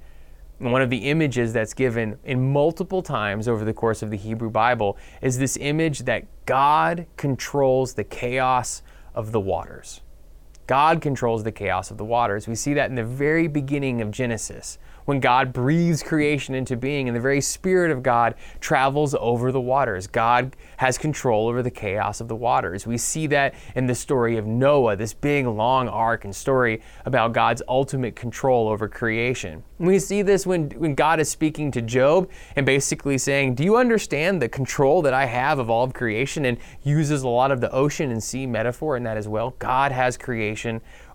one 0.58 0.82
of 0.82 0.90
the 0.90 1.08
images 1.08 1.52
that's 1.52 1.74
given 1.74 2.18
in 2.24 2.52
multiple 2.52 3.02
times 3.02 3.46
over 3.46 3.64
the 3.64 3.72
course 3.72 4.02
of 4.02 4.10
the 4.10 4.16
Hebrew 4.16 4.50
Bible 4.50 4.96
is 5.22 5.38
this 5.38 5.56
image 5.56 6.00
that 6.00 6.24
God 6.46 7.06
controls 7.16 7.94
the 7.94 8.04
chaos 8.04 8.82
of 9.14 9.32
the 9.32 9.40
waters. 9.40 10.00
God 10.68 11.00
controls 11.00 11.44
the 11.44 11.50
chaos 11.50 11.90
of 11.90 11.96
the 11.96 12.04
waters. 12.04 12.46
We 12.46 12.54
see 12.54 12.74
that 12.74 12.90
in 12.90 12.94
the 12.94 13.02
very 13.02 13.48
beginning 13.48 14.02
of 14.02 14.10
Genesis 14.10 14.78
when 15.06 15.20
God 15.20 15.54
breathes 15.54 16.02
creation 16.02 16.54
into 16.54 16.76
being 16.76 17.08
and 17.08 17.16
the 17.16 17.20
very 17.20 17.40
Spirit 17.40 17.90
of 17.90 18.02
God 18.02 18.34
travels 18.60 19.14
over 19.18 19.50
the 19.50 19.60
waters. 19.60 20.06
God 20.06 20.54
has 20.76 20.98
control 20.98 21.48
over 21.48 21.62
the 21.62 21.70
chaos 21.70 22.20
of 22.20 22.28
the 22.28 22.36
waters. 22.36 22.86
We 22.86 22.98
see 22.98 23.26
that 23.28 23.54
in 23.74 23.86
the 23.86 23.94
story 23.94 24.36
of 24.36 24.46
Noah, 24.46 24.96
this 24.96 25.14
big, 25.14 25.46
long 25.46 25.88
arc 25.88 26.26
and 26.26 26.36
story 26.36 26.82
about 27.06 27.32
God's 27.32 27.62
ultimate 27.66 28.16
control 28.16 28.68
over 28.68 28.86
creation. 28.86 29.64
We 29.78 29.98
see 29.98 30.20
this 30.20 30.46
when, 30.46 30.68
when 30.72 30.94
God 30.94 31.20
is 31.20 31.30
speaking 31.30 31.70
to 31.70 31.80
Job 31.80 32.28
and 32.54 32.66
basically 32.66 33.16
saying, 33.16 33.54
Do 33.54 33.64
you 33.64 33.78
understand 33.78 34.42
the 34.42 34.48
control 34.50 35.00
that 35.02 35.14
I 35.14 35.24
have 35.24 35.58
of 35.58 35.70
all 35.70 35.84
of 35.84 35.94
creation? 35.94 36.44
And 36.44 36.58
uses 36.82 37.22
a 37.22 37.28
lot 37.28 37.50
of 37.50 37.62
the 37.62 37.72
ocean 37.72 38.10
and 38.10 38.22
sea 38.22 38.46
metaphor 38.46 38.96
in 38.98 39.04
that 39.04 39.16
as 39.16 39.26
well. 39.26 39.54
God 39.58 39.90
has 39.90 40.18
creation 40.18 40.57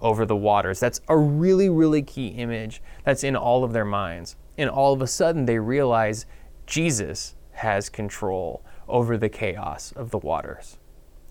over 0.01 0.25
the 0.25 0.36
waters. 0.36 0.79
That's 0.79 1.01
a 1.08 1.17
really, 1.17 1.69
really 1.69 2.01
key 2.01 2.27
image 2.27 2.82
that's 3.03 3.23
in 3.23 3.36
all 3.36 3.63
of 3.63 3.73
their 3.73 3.86
minds. 3.86 4.36
And 4.58 4.69
all 4.69 4.93
of 4.93 5.01
a 5.01 5.08
sudden, 5.08 5.45
they 5.45 5.60
realize 5.60 6.25
Jesus 6.65 7.36
has 7.51 7.89
control 7.89 8.63
over 8.88 9.17
the 9.17 9.29
chaos 9.29 9.91
of 9.93 10.12
the 10.12 10.17
waters. 10.17 10.77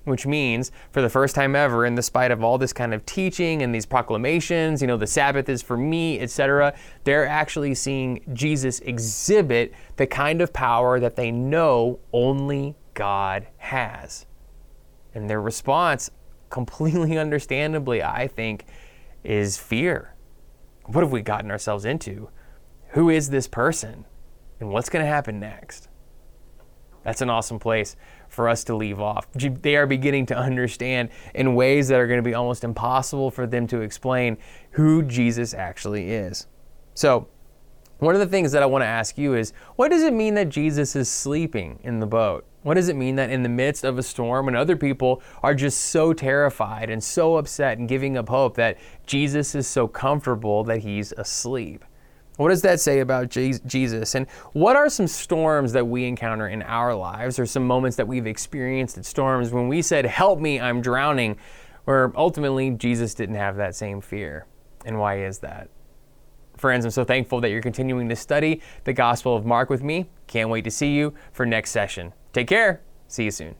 Which 0.05 0.27
means, 0.27 0.72
for 0.90 1.01
the 1.01 1.09
first 1.09 1.37
time 1.37 1.55
ever, 1.55 1.87
in 1.87 1.94
the 1.94 2.03
spite 2.03 2.33
of 2.33 2.42
all 2.42 2.59
this 2.59 2.72
kind 2.72 2.92
of 2.92 3.07
teaching 3.07 3.62
and 3.62 3.72
these 3.72 3.87
proclamations, 3.87 4.81
you 4.81 4.88
know, 4.88 4.96
the 4.96 5.07
Sabbath 5.07 5.48
is 5.48 5.62
for 5.62 5.77
me, 5.77 6.18
etc., 6.18 6.75
they're 7.05 7.27
actually 7.27 7.75
seeing 7.77 8.20
Jesus 8.33 8.81
exhibit 8.81 9.72
the 9.96 10.07
kind 10.09 10.40
of 10.40 10.53
power 10.53 10.98
that 10.98 11.14
they 11.14 11.31
know 11.31 12.01
only 12.12 12.75
God 12.94 13.46
has. 13.59 14.27
And 15.14 15.31
their 15.31 15.40
response, 15.40 16.11
completely 16.53 17.19
understandably, 17.27 18.01
I 18.01 18.29
think, 18.29 18.67
is 19.25 19.59
fear. 19.59 20.15
What 20.87 21.03
have 21.03 21.11
we 21.11 21.23
gotten 21.23 21.51
ourselves 21.51 21.85
into? 21.85 22.29
Who 22.91 23.11
is 23.11 23.31
this 23.31 23.49
person? 23.49 24.05
And 24.61 24.71
what's 24.71 24.88
going 24.88 25.05
to 25.05 25.11
happen 25.11 25.41
next? 25.41 25.88
That's 27.03 27.21
an 27.21 27.31
awesome 27.31 27.59
place 27.59 27.97
for 28.29 28.49
us 28.49 28.62
to 28.65 28.77
leave 28.77 29.01
off. 29.01 29.27
They 29.33 29.75
are 29.75 29.87
beginning 29.87 30.27
to 30.27 30.37
understand 30.37 31.09
in 31.35 31.57
ways 31.57 31.88
that 31.88 31.99
are 31.99 32.07
going 32.07 32.19
to 32.19 32.29
be 32.29 32.35
almost 32.35 32.62
impossible 32.62 33.31
for 33.31 33.47
them 33.47 33.67
to 33.69 33.81
explain 33.81 34.38
who 34.73 35.03
Jesus 35.03 35.53
actually 35.53 36.12
is. 36.12 36.47
So, 36.95 37.29
one 38.03 38.17
of 38.17 38.21
the 38.21 38.27
things 38.27 38.51
that 38.51 38.65
I 38.65 38.67
want 38.67 38.83
to 38.83 38.87
ask 38.87 39.17
you 39.17 39.35
is 39.35 39.53
what 39.77 39.91
does 39.91 40.03
it 40.03 40.12
mean 40.12 40.35
that 40.35 40.49
Jesus 40.49 40.97
is 40.97 41.09
sleeping 41.09 41.79
in 41.85 42.01
the 42.01 42.07
boat? 42.07 42.45
What 42.62 42.75
does 42.75 42.88
it 42.88 42.97
mean 42.97 43.15
that 43.17 43.31
in 43.31 43.45
the 43.45 43.49
midst 43.49 43.85
of 43.85 43.97
a 43.97 44.03
storm 44.03 44.47
when 44.47 44.57
other 44.57 44.77
people 44.77 45.23
are 45.43 45.55
just 45.55 45.79
so 45.87 46.12
terrified 46.12 46.91
and 46.91 47.03
so 47.03 47.37
upset 47.37 47.79
and 47.79 47.88
giving 47.88 48.17
up 48.17 48.29
hope 48.29 48.57
that 48.57 48.79
Jesus 49.07 49.55
is 49.55 49.69
so 49.69 49.87
comfortable 49.87 50.65
that 50.65 50.79
he's 50.79 51.12
asleep? 51.12 51.85
What 52.38 52.49
does 52.49 52.62
that 52.62 52.81
say 52.81 53.01
about 53.01 53.29
Jesus? 53.29 54.17
And 54.17 54.29
what 54.53 54.75
are 54.75 54.88
some 54.88 55.07
storms 55.07 55.73
that 55.73 55.87
we 55.87 56.05
encounter 56.05 56.49
in 56.49 56.62
our 56.62 56.95
lives, 56.97 57.38
or 57.38 57.47
some 57.47 57.67
moments 57.67 57.97
that 57.99 58.09
we've 58.09 58.27
experienced 58.27 58.99
at 58.99 59.05
storms 59.05 59.51
when 59.51 59.69
we 59.69 59.81
said, 59.81 60.07
Help 60.07 60.41
me, 60.41 60.59
I'm 60.59 60.81
drowning, 60.81 61.37
where 61.85 62.12
ultimately 62.17 62.71
Jesus 62.71 63.15
didn't 63.15 63.37
have 63.37 63.57
that 63.57 63.77
same 63.77 64.01
fear? 64.01 64.47
And 64.85 64.99
why 64.99 65.25
is 65.25 65.38
that? 65.38 65.69
Friends, 66.62 66.85
I'm 66.85 66.92
so 66.92 67.03
thankful 67.03 67.40
that 67.40 67.51
you're 67.51 67.61
continuing 67.61 68.09
to 68.09 68.14
study 68.14 68.61
the 68.85 68.92
Gospel 68.92 69.35
of 69.35 69.44
Mark 69.44 69.68
with 69.68 69.83
me. 69.83 70.09
Can't 70.29 70.48
wait 70.48 70.62
to 70.62 70.70
see 70.70 70.92
you 70.92 71.12
for 71.33 71.44
next 71.44 71.72
session. 71.72 72.12
Take 72.33 72.46
care. 72.46 72.83
See 73.09 73.25
you 73.25 73.33
soon. 73.33 73.57